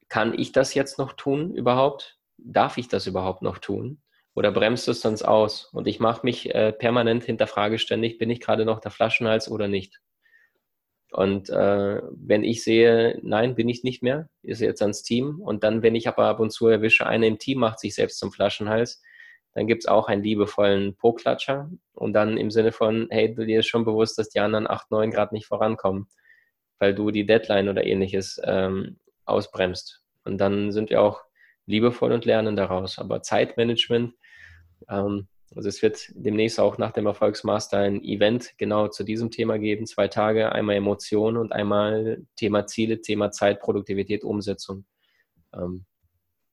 [0.07, 2.17] kann ich das jetzt noch tun überhaupt?
[2.37, 4.01] Darf ich das überhaupt noch tun?
[4.33, 5.65] Oder bremst es sonst aus?
[5.73, 9.67] Und ich mache mich äh, permanent hinterfrage ständig, bin ich gerade noch der Flaschenhals oder
[9.67, 10.01] nicht?
[11.15, 15.39] Und äh, wenn ich sehe, nein, bin ich nicht mehr, ist jetzt ans Team.
[15.39, 18.19] Und dann, wenn ich aber ab und zu erwische, einer im Team macht sich selbst
[18.19, 19.01] zum Flaschenhals,
[19.53, 21.71] dann gibt es auch einen liebevollen Po-Klatscher.
[21.93, 24.91] Und dann im Sinne von, hey, du dir ist schon bewusst, dass die anderen 8,
[24.91, 26.09] 9 Grad nicht vorankommen,
[26.79, 30.03] weil du die Deadline oder ähnliches ähm, ausbremst.
[30.25, 31.21] Und dann sind wir auch
[31.65, 32.99] liebevoll und lernen daraus.
[32.99, 34.15] Aber Zeitmanagement,
[34.89, 39.57] ähm, also es wird demnächst auch nach dem Erfolgsmaster ein Event genau zu diesem Thema
[39.57, 44.85] geben, zwei Tage, einmal Emotionen und einmal Thema Ziele, Thema Zeit, Produktivität, Umsetzung.
[45.53, 45.85] Ähm,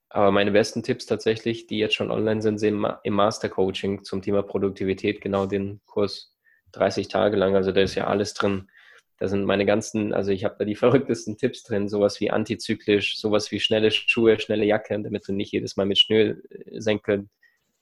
[0.08, 4.22] aber meine besten Tipps tatsächlich, die jetzt schon online sind, sind im Master Coaching zum
[4.22, 6.36] Thema Produktivität, genau den Kurs
[6.72, 7.56] 30 Tage lang.
[7.56, 8.68] Also da ist ja alles drin.
[9.18, 13.18] Da sind meine ganzen, also ich habe da die verrücktesten Tipps drin, sowas wie antizyklisch,
[13.18, 17.30] sowas wie schnelle Schuhe, schnelle Jacke, damit du nicht jedes Mal mit Schnürsenkeln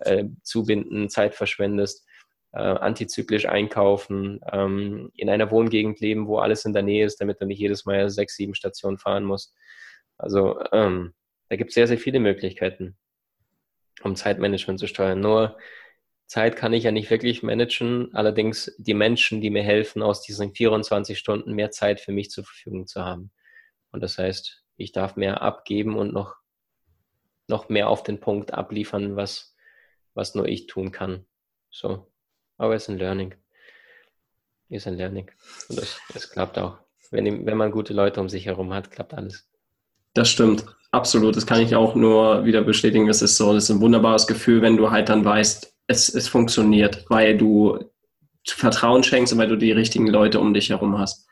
[0.01, 2.07] äh, zubinden, Zeit verschwendest,
[2.53, 7.41] äh, antizyklisch einkaufen, ähm, in einer Wohngegend leben, wo alles in der Nähe ist, damit
[7.41, 9.55] du nicht jedes Mal sechs, sieben Stationen fahren musst.
[10.19, 11.15] Also ähm,
[11.49, 12.97] da gibt es sehr, sehr viele Möglichkeiten,
[14.03, 15.21] um Zeitmanagement zu steuern.
[15.21, 15.57] Nur
[16.27, 20.55] Zeit kann ich ja nicht wirklich managen, allerdings die Menschen, die mir helfen, aus diesen
[20.55, 23.33] 24 Stunden mehr Zeit für mich zur Verfügung zu haben.
[23.91, 26.37] Und das heißt, ich darf mehr abgeben und noch,
[27.49, 29.50] noch mehr auf den Punkt abliefern, was,
[30.15, 31.27] was nur ich tun kann.
[31.71, 32.07] So.
[32.59, 33.35] Aber es ist ein Learning.
[34.69, 35.31] Ist ein Learning.
[35.69, 36.79] Und das klappt auch.
[37.11, 39.49] Wenn, wenn man gute Leute um sich herum hat, klappt alles.
[40.15, 40.65] Das stimmt.
[40.93, 41.37] Absolut.
[41.37, 43.07] Das kann ich auch nur wieder bestätigen.
[43.07, 46.29] Das ist so, das ist ein wunderbares Gefühl, wenn du halt dann weißt, es, es
[46.29, 47.91] funktioniert, weil du
[48.47, 51.27] Vertrauen schenkst und weil du die richtigen Leute um dich herum hast.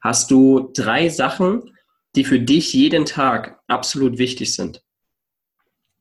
[0.00, 1.76] Hast du drei Sachen,
[2.14, 4.82] die für dich jeden Tag absolut wichtig sind?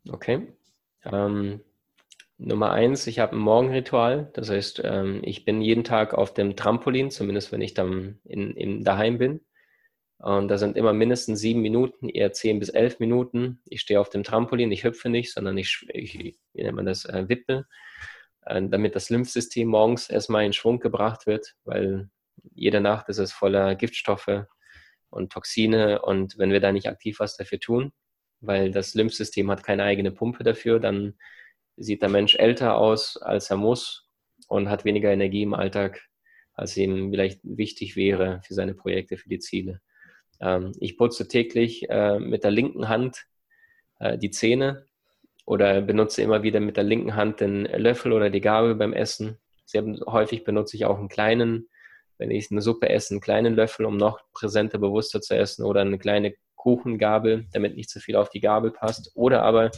[0.09, 0.47] Okay.
[1.03, 1.61] Ähm,
[2.37, 4.29] Nummer eins, ich habe ein Morgenritual.
[4.33, 8.55] Das heißt, ähm, ich bin jeden Tag auf dem Trampolin, zumindest wenn ich dann in,
[8.55, 9.41] in daheim bin.
[10.17, 13.61] Und da sind immer mindestens sieben Minuten, eher zehn bis elf Minuten.
[13.65, 17.05] Ich stehe auf dem Trampolin, ich hüpfe nicht, sondern ich, ich wie nennt man das,
[17.05, 17.65] äh, wippe,
[18.45, 22.09] äh, damit das Lymphsystem morgens erstmal in Schwung gebracht wird, weil
[22.53, 24.45] jede Nacht ist es voller Giftstoffe
[25.09, 26.01] und Toxine.
[26.01, 27.91] Und wenn wir da nicht aktiv was dafür tun,
[28.41, 31.15] weil das Lymphsystem hat keine eigene Pumpe dafür, dann
[31.77, 34.09] sieht der Mensch älter aus, als er muss
[34.47, 36.01] und hat weniger Energie im Alltag,
[36.53, 39.81] als ihm vielleicht wichtig wäre für seine Projekte, für die Ziele.
[40.39, 43.25] Ähm, ich putze täglich äh, mit der linken Hand
[43.99, 44.85] äh, die Zähne
[45.45, 49.37] oder benutze immer wieder mit der linken Hand den Löffel oder die Gabel beim Essen.
[49.65, 51.69] Sehr häufig benutze ich auch einen kleinen,
[52.17, 55.81] wenn ich eine Suppe esse, einen kleinen Löffel, um noch präsenter, bewusster zu essen oder
[55.81, 59.11] eine kleine Kuchengabel, damit nicht zu viel auf die Gabel passt.
[59.13, 59.71] Oder aber,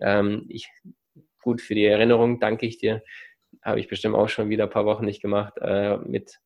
[0.00, 0.68] ähm, ich,
[1.46, 3.04] gut für die Erinnerung, danke ich dir,
[3.62, 6.40] habe ich bestimmt auch schon wieder ein paar Wochen nicht gemacht, äh, mit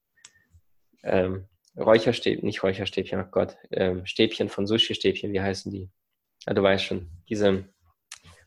[1.03, 5.89] ähm, Räucherstäbchen, nicht Räucherstäbchen, oh Gott, ähm, Stäbchen von Sushi-Stäbchen, wie heißen die?
[6.47, 7.65] Ja, du weißt schon, diese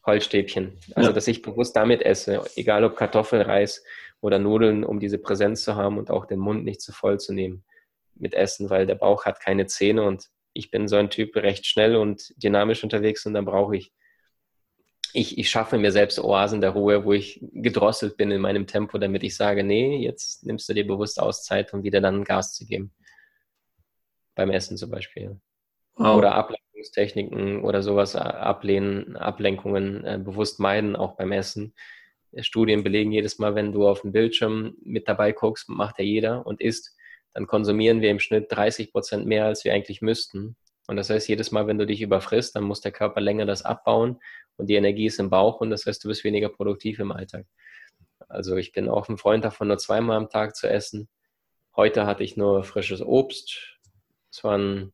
[0.06, 0.78] Holzstäbchen.
[0.94, 1.14] Also, ja.
[1.14, 3.84] dass ich bewusst damit esse, egal ob Kartoffel, Reis
[4.22, 7.34] oder Nudeln, um diese Präsenz zu haben und auch den Mund nicht zu voll zu
[7.34, 7.66] nehmen
[8.14, 11.66] mit Essen, weil der Bauch hat keine Zähne und ich bin so ein Typ recht
[11.66, 13.92] schnell und dynamisch unterwegs und dann brauche ich,
[15.14, 18.98] ich, ich schaffe mir selbst Oasen der Ruhe, wo ich gedrosselt bin in meinem Tempo,
[18.98, 22.66] damit ich sage, nee, jetzt nimmst du dir bewusst Auszeit, um wieder dann Gas zu
[22.66, 22.92] geben
[24.36, 25.40] beim Essen zum Beispiel.
[25.96, 26.18] Wow.
[26.18, 31.76] Oder Ablenkungstechniken oder sowas ablehnen, Ablenkungen äh, bewusst meiden, auch beim Essen.
[32.40, 36.48] Studien belegen jedes Mal, wenn du auf dem Bildschirm mit dabei guckst, macht ja jeder
[36.48, 36.98] und isst,
[37.34, 40.56] dann konsumieren wir im Schnitt 30 Prozent mehr, als wir eigentlich müssten.
[40.88, 43.64] Und das heißt, jedes Mal, wenn du dich überfrisst, dann muss der Körper länger das
[43.64, 44.20] abbauen
[44.58, 47.46] und die Energie ist im Bauch und das heißt, du bist weniger produktiv im Alltag.
[48.28, 51.10] Also ich bin auch ein Freund davon, nur zweimal am Tag zu essen.
[51.76, 53.80] Heute hatte ich nur frisches Obst,
[54.32, 54.94] es waren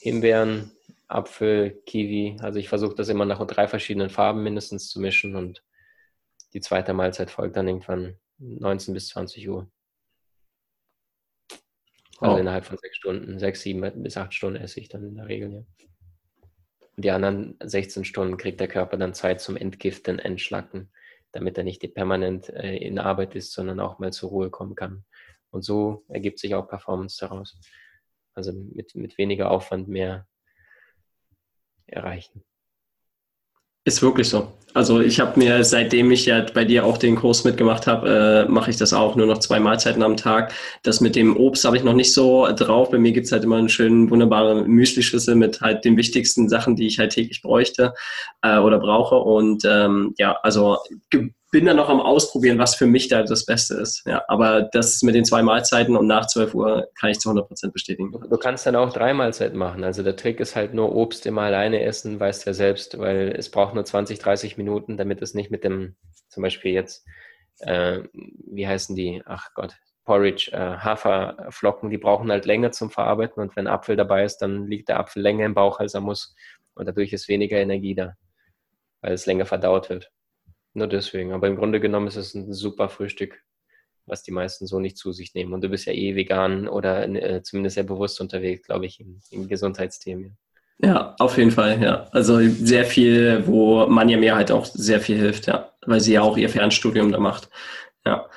[0.00, 0.72] Himbeeren,
[1.08, 2.36] Apfel, Kiwi.
[2.40, 5.62] Also ich versuche das immer nach drei verschiedenen Farben mindestens zu mischen und
[6.52, 9.68] die zweite Mahlzeit folgt dann irgendwann 19 bis 20 Uhr.
[12.20, 12.38] Also oh.
[12.38, 15.52] innerhalb von sechs Stunden, sechs, sieben bis acht Stunden esse ich dann in der Regel,
[15.52, 15.64] ja.
[16.96, 20.90] Und die anderen 16 Stunden kriegt der Körper dann Zeit zum Entgiften, Entschlacken,
[21.30, 25.04] damit er nicht permanent äh, in Arbeit ist, sondern auch mal zur Ruhe kommen kann.
[25.50, 27.60] Und so ergibt sich auch Performance daraus.
[28.32, 30.26] Also mit, mit weniger Aufwand mehr
[31.86, 32.42] erreichen.
[33.86, 34.52] Ist wirklich so.
[34.74, 38.50] Also ich habe mir, seitdem ich ja bei dir auch den Kurs mitgemacht habe, äh,
[38.50, 40.52] mache ich das auch nur noch zwei Mahlzeiten am Tag.
[40.82, 42.90] Das mit dem Obst habe ich noch nicht so drauf.
[42.90, 46.74] Bei mir gibt es halt immer einen schönen, wunderbaren Müsli-Schüssel mit halt den wichtigsten Sachen,
[46.74, 47.94] die ich halt täglich bräuchte
[48.42, 49.14] äh, oder brauche.
[49.14, 50.78] Und ähm, ja, also
[51.56, 54.02] bin dann noch am Ausprobieren, was für mich da das Beste ist.
[54.04, 57.48] Ja, aber das mit den zwei Mahlzeiten und nach 12 Uhr kann ich zu 100
[57.48, 58.12] Prozent bestätigen.
[58.12, 59.82] Du kannst dann auch drei Mahlzeiten machen.
[59.82, 63.34] Also der Trick ist halt nur Obst immer alleine essen, weißt du ja selbst, weil
[63.34, 65.96] es braucht nur 20, 30 Minuten, damit es nicht mit dem,
[66.28, 67.06] zum Beispiel jetzt,
[67.60, 69.22] äh, wie heißen die?
[69.24, 74.24] Ach Gott, Porridge, äh, Haferflocken, die brauchen halt länger zum Verarbeiten und wenn Apfel dabei
[74.24, 76.34] ist, dann liegt der Apfel länger im Bauch, als er muss
[76.74, 78.12] und dadurch ist weniger Energie da,
[79.00, 80.10] weil es länger verdaut wird.
[80.76, 81.32] Nur deswegen.
[81.32, 83.42] Aber im Grunde genommen ist es ein super Frühstück,
[84.04, 85.54] was die meisten so nicht zu sich nehmen.
[85.54, 89.18] Und du bist ja eh vegan oder äh, zumindest sehr bewusst unterwegs, glaube ich, in,
[89.30, 90.36] in Gesundheitsthemen.
[90.82, 92.06] Ja, auf jeden Fall, ja.
[92.12, 96.20] Also sehr viel, wo Manja mir halt auch sehr viel hilft, ja, weil sie ja
[96.20, 97.48] auch ihr Fernstudium da macht.
[98.04, 98.28] Ja.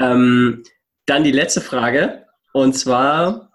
[0.00, 0.64] Ähm,
[1.06, 3.52] dann die letzte Frage, und zwar,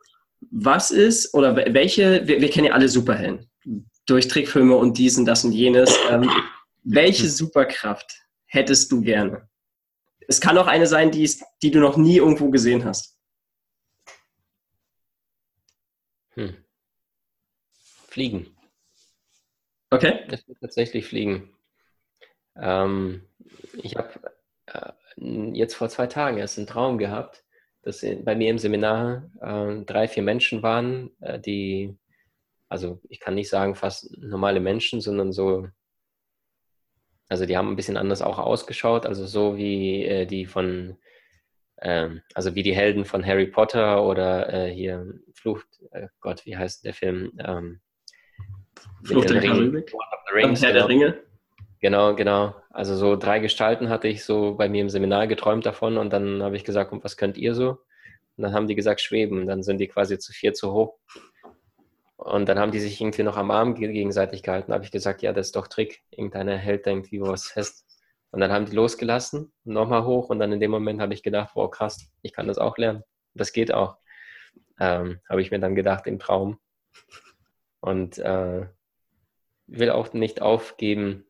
[0.50, 3.50] was ist oder welche, wir, wir kennen ja alle Superhelden
[4.06, 5.94] durch Trickfilme und diesen, das und jenes.
[6.10, 6.32] Ähm,
[6.86, 7.28] welche.
[7.28, 9.48] Superkraft hättest du gerne?
[10.28, 11.30] Es kann auch eine sein, die,
[11.64, 13.18] die du noch nie irgendwo gesehen hast.
[16.32, 16.56] Hm.
[18.08, 18.56] Fliegen.
[19.92, 20.26] Okay.
[20.28, 21.56] Das ist tatsächlich Fliegen.
[22.56, 23.24] Ähm,
[23.82, 24.34] ich habe
[24.68, 24.92] äh,
[25.54, 27.44] jetzt vor zwei Tagen erst einen Traum gehabt,
[27.82, 31.98] dass bei mir im Seminar äh, drei, vier Menschen waren, äh, die,
[32.68, 35.68] also ich kann nicht sagen fast normale Menschen, sondern so
[37.30, 40.98] also die haben ein bisschen anders auch ausgeschaut, also so wie äh, die von,
[41.82, 46.58] ähm, also wie die Helden von Harry Potter oder äh, hier Flucht, äh, Gott, wie
[46.58, 47.32] heißt der Film?
[47.38, 47.82] Ähm,
[49.04, 49.94] Flucht der Karibik?
[50.34, 50.88] Rings, Herr genau.
[50.88, 51.24] der Ringe?
[51.82, 52.56] Genau, genau.
[52.72, 56.44] Also so drei Gestalten hatte ich so bei mir im Seminar geträumt davon und dann
[56.44, 57.78] habe ich gesagt, und was könnt ihr so?
[58.38, 59.48] Und dann haben die gesagt, schweben.
[59.48, 60.98] Dann sind die quasi zu vier zu hoch
[62.20, 64.72] und dann haben die sich irgendwie noch am Arm gegenseitig gehalten.
[64.72, 66.04] Da habe ich gesagt, ja, das ist doch Trick.
[66.12, 67.86] Irgendeiner hält da irgendwie was fest.
[68.32, 71.52] Und dann haben die losgelassen, nochmal hoch und dann in dem Moment habe ich gedacht,
[71.56, 73.04] wow, krass, ich kann das auch lernen.
[73.36, 73.98] Das geht auch.
[74.82, 76.60] Ähm, habe ich mir dann gedacht im Traum.
[77.80, 78.68] Und äh,
[79.68, 81.26] will auch nicht aufgeben,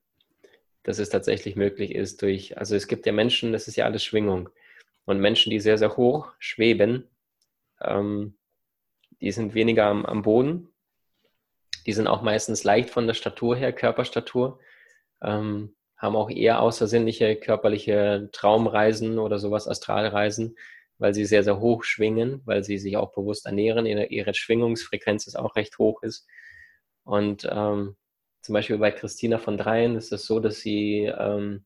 [0.81, 4.03] dass es tatsächlich möglich ist durch, also es gibt ja Menschen, das ist ja alles
[4.03, 4.49] Schwingung.
[5.05, 7.07] Und Menschen, die sehr, sehr hoch schweben,
[7.79, 8.33] ähm,
[9.21, 10.69] die sind weniger am, am Boden.
[11.89, 14.59] Die sind auch meistens leicht von der Statur her, Körperstatur.
[15.23, 20.55] Ähm, haben auch eher außersinnliche körperliche Traumreisen oder sowas, Astralreisen,
[20.99, 23.87] weil sie sehr, sehr hoch schwingen, weil sie sich auch bewusst ernähren.
[23.87, 26.27] Ihre, Schwingungsfrequenz ist auch recht hoch ist.
[27.05, 27.95] Und ähm,
[28.43, 31.65] zum Beispiel bei Christina von Dreien ist es so, dass sie ähm,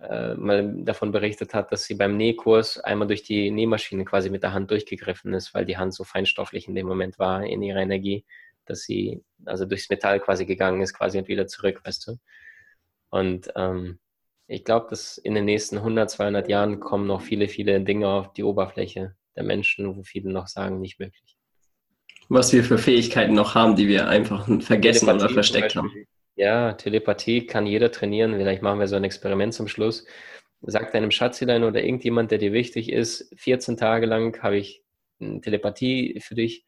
[0.00, 4.42] äh, mal davon berichtet hat, dass sie beim Nähkurs einmal durch die Nähmaschine quasi mit
[4.42, 7.78] der Hand durchgegriffen ist, weil die Hand so feinstofflich in dem Moment war in ihrer
[7.78, 8.24] Energie,
[8.66, 12.16] dass sie also durchs Metall quasi gegangen ist, quasi und wieder zurück, weißt du.
[13.10, 13.98] Und ähm,
[14.46, 18.32] ich glaube, dass in den nächsten 100, 200 Jahren kommen noch viele, viele Dinge auf
[18.32, 21.36] die Oberfläche der Menschen, wo viele noch sagen, nicht möglich.
[22.28, 25.92] Was wir für Fähigkeiten noch haben, die wir einfach vergessen oder versteckt haben.
[26.36, 28.34] Ja, Telepathie kann jeder trainieren.
[28.36, 30.04] Vielleicht machen wir so ein Experiment zum Schluss.
[30.62, 34.82] Sag deinem Schatzelein oder irgendjemand, der dir wichtig ist, 14 Tage lang habe ich
[35.20, 36.64] Telepathie für dich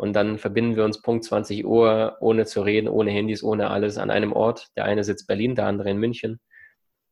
[0.00, 3.98] und dann verbinden wir uns Punkt 20 Uhr, ohne zu reden, ohne Handys, ohne alles,
[3.98, 4.68] an einem Ort.
[4.74, 6.40] Der eine sitzt Berlin, der andere in München.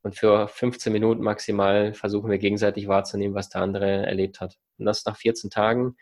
[0.01, 4.57] Und für 15 Minuten maximal versuchen wir gegenseitig wahrzunehmen, was der andere erlebt hat.
[4.79, 5.97] Und das nach 14 Tagen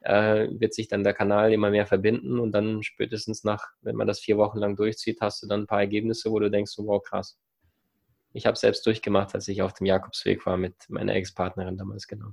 [0.00, 4.06] äh, wird sich dann der Kanal immer mehr verbinden und dann spätestens nach, wenn man
[4.06, 7.02] das vier Wochen lang durchzieht, hast du dann ein paar Ergebnisse, wo du denkst, wow,
[7.02, 7.38] krass.
[8.32, 12.30] Ich habe selbst durchgemacht, als ich auf dem Jakobsweg war mit meiner Ex-Partnerin damals genau.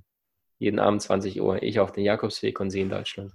[0.57, 3.33] Jeden Abend 20 Uhr, ich auf den Jakobsweg und sie in Deutschland.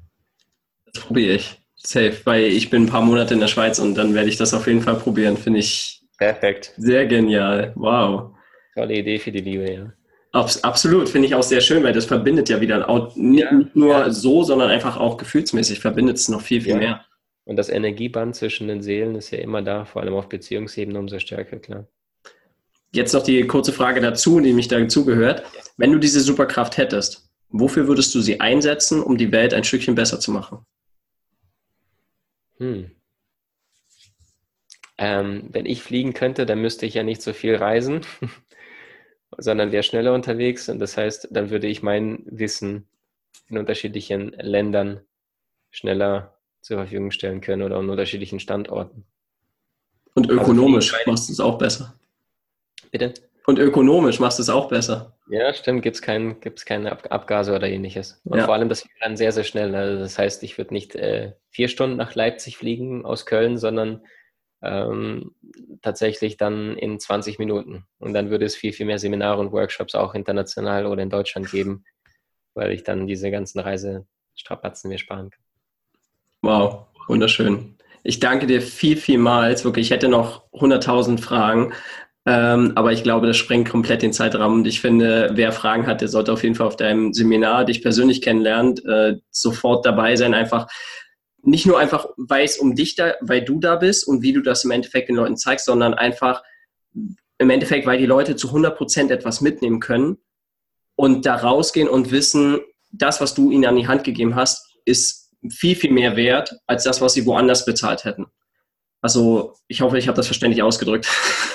[0.94, 1.60] Das probiere ich.
[1.76, 4.54] Safe, weil ich bin ein paar Monate in der Schweiz und dann werde ich das
[4.54, 5.36] auf jeden Fall probieren.
[5.36, 6.72] Finde ich perfekt.
[6.78, 7.72] Sehr genial.
[7.76, 8.30] Wow.
[8.74, 9.92] Tolle Idee für die Liebe, ja.
[10.32, 13.92] Abs absolut, finde ich auch sehr schön, weil das verbindet ja wieder nicht, ja, nur
[13.92, 14.10] ja.
[14.10, 16.78] so, sondern einfach auch gefühlsmäßig verbindet es noch viel, viel ja.
[16.78, 17.04] mehr.
[17.44, 21.20] Und das Energieband zwischen den Seelen ist ja immer da, vor allem auf Beziehungsebene umso
[21.20, 21.86] stärker, klar.
[22.92, 25.44] Jetzt noch die kurze Frage dazu, die mich dazu gehört.
[25.76, 29.94] Wenn du diese Superkraft hättest, wofür würdest du sie einsetzen, um die Welt ein Stückchen
[29.94, 30.64] besser zu machen?
[32.64, 32.90] Hm.
[34.96, 38.06] Ähm, wenn ich fliegen könnte, dann müsste ich ja nicht so viel reisen,
[39.38, 40.68] sondern wäre schneller unterwegs.
[40.68, 42.88] Und das heißt, dann würde ich mein Wissen
[43.48, 45.00] in unterschiedlichen Ländern
[45.70, 49.04] schneller zur Verfügung stellen können oder an unterschiedlichen Standorten.
[50.14, 51.98] Und also ökonomisch also machst du es auch besser.
[52.90, 53.12] Bitte?
[53.46, 55.16] Und ökonomisch machst du es auch besser.
[55.28, 58.20] Ja, stimmt, gibt es kein, gibt's keine Abgase oder ähnliches.
[58.24, 58.44] Und ja.
[58.44, 59.74] vor allem, das geht dann sehr, sehr schnell.
[59.74, 64.00] Also das heißt, ich würde nicht äh, vier Stunden nach Leipzig fliegen aus Köln, sondern
[64.62, 65.34] ähm,
[65.82, 67.84] tatsächlich dann in 20 Minuten.
[67.98, 71.50] Und dann würde es viel, viel mehr Seminare und Workshops auch international oder in Deutschland
[71.50, 71.84] geben,
[72.54, 75.44] weil ich dann diese ganzen Reisestrapazen mir sparen kann.
[76.40, 77.76] Wow, wunderschön.
[78.02, 79.64] Ich danke dir viel, vielmals.
[79.64, 81.74] Wirklich, ich hätte noch 100.000 Fragen.
[82.26, 84.60] Ähm, aber ich glaube, das sprengt komplett den Zeitrahmen.
[84.60, 87.82] Und ich finde, wer Fragen hat, der sollte auf jeden Fall auf deinem Seminar dich
[87.82, 90.66] persönlich kennenlernen, äh, sofort dabei sein, einfach
[91.42, 94.64] nicht nur einfach weiß um dich da, weil du da bist und wie du das
[94.64, 96.42] im Endeffekt den Leuten zeigst, sondern einfach
[97.38, 100.16] im Endeffekt, weil die Leute zu 100 Prozent etwas mitnehmen können
[100.96, 102.60] und da rausgehen und wissen,
[102.90, 106.84] das, was du ihnen an die Hand gegeben hast, ist viel, viel mehr wert als
[106.84, 108.26] das, was sie woanders bezahlt hätten.
[109.04, 111.06] Also ich hoffe, ich habe das verständlich ausgedrückt.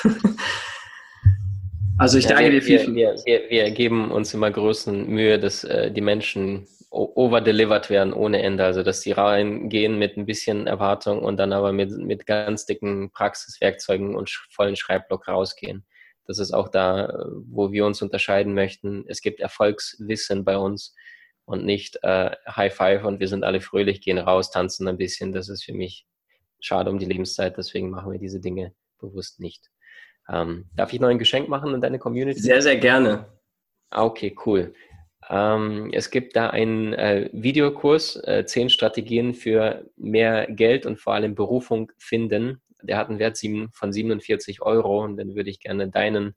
[1.98, 2.94] also ich ja, danke wir, dir viel.
[2.94, 8.44] Wir, wir, wir, geben uns immer größten Mühe, dass äh, die Menschen overdelivered werden ohne
[8.44, 8.66] Ende.
[8.66, 13.10] Also dass die reingehen mit ein bisschen Erwartung und dann aber mit, mit ganz dicken
[13.14, 15.88] Praxiswerkzeugen und vollen Schreibblock rausgehen.
[16.28, 17.12] Das ist auch da,
[17.48, 19.06] wo wir uns unterscheiden möchten.
[19.08, 20.94] Es gibt Erfolgswissen bei uns
[21.46, 25.32] und nicht äh, High Five und wir sind alle fröhlich, gehen raus, tanzen ein bisschen.
[25.32, 26.06] Das ist für mich
[26.60, 29.70] schade um die Lebenszeit, deswegen machen wir diese Dinge bewusst nicht.
[30.28, 32.40] Ähm, darf ich noch ein Geschenk machen an deine Community?
[32.40, 33.26] Sehr, sehr gerne.
[33.90, 34.74] Ah, okay, cool.
[35.30, 41.14] Ähm, es gibt da einen äh, Videokurs, äh, zehn Strategien für mehr Geld und vor
[41.14, 42.62] allem Berufung finden.
[42.82, 43.40] Der hat einen Wert
[43.74, 46.36] von 47 Euro und den würde ich gerne deinen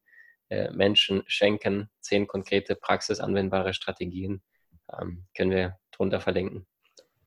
[0.48, 1.88] äh, Menschen schenken.
[2.00, 4.42] Zehn konkrete praxisanwendbare Strategien
[5.00, 6.66] ähm, können wir drunter verlinken.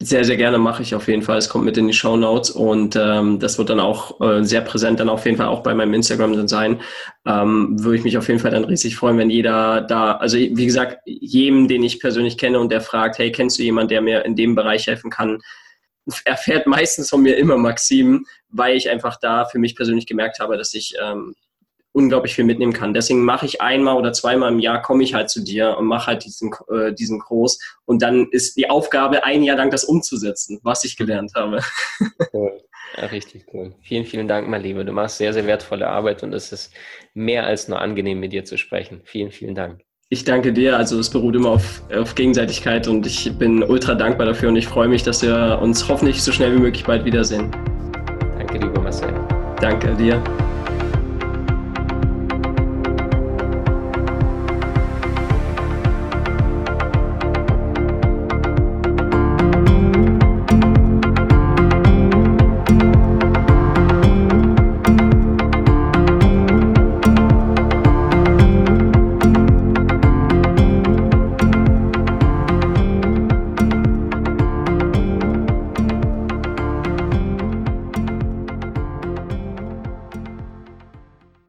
[0.02, 1.38] Sehr, sehr gerne mache ich auf jeden Fall.
[1.38, 4.60] Es kommt mit in die Show Notes und ähm, das wird dann auch äh, sehr
[4.60, 6.82] präsent dann auf jeden Fall auch bei meinem Instagram dann sein.
[7.26, 10.66] Ähm, würde ich mich auf jeden Fall dann riesig freuen, wenn jeder da, also wie
[10.66, 14.26] gesagt, jedem, den ich persönlich kenne und der fragt, hey, kennst du jemanden, der mir
[14.26, 15.40] in dem Bereich helfen kann,
[16.26, 20.58] erfährt meistens von mir immer Maxim, weil ich einfach da für mich persönlich gemerkt habe,
[20.58, 21.36] dass ich ähm,
[21.96, 22.94] unglaublich viel mitnehmen kann.
[22.94, 26.08] Deswegen mache ich einmal oder zweimal im Jahr, komme ich halt zu dir und mache
[26.08, 27.58] halt diesen, äh, diesen Kurs.
[27.86, 31.62] Und dann ist die Aufgabe, ein Jahr lang das umzusetzen, was ich gelernt habe.
[32.34, 32.62] Cool.
[32.98, 33.74] Ja, richtig cool.
[33.82, 34.84] Vielen, vielen Dank, mein Lieber.
[34.84, 36.74] Du machst sehr, sehr wertvolle Arbeit und es ist
[37.14, 39.02] mehr als nur angenehm, mit dir zu sprechen.
[39.06, 39.82] Vielen, vielen Dank.
[40.10, 40.78] Ich danke dir.
[40.78, 44.68] Also es beruht immer auf, auf Gegenseitigkeit und ich bin ultra dankbar dafür und ich
[44.68, 47.52] freue mich, dass wir uns hoffentlich so schnell wie möglich bald wiedersehen.
[48.38, 49.14] Danke, lieber Marcel.
[49.60, 50.22] Danke dir.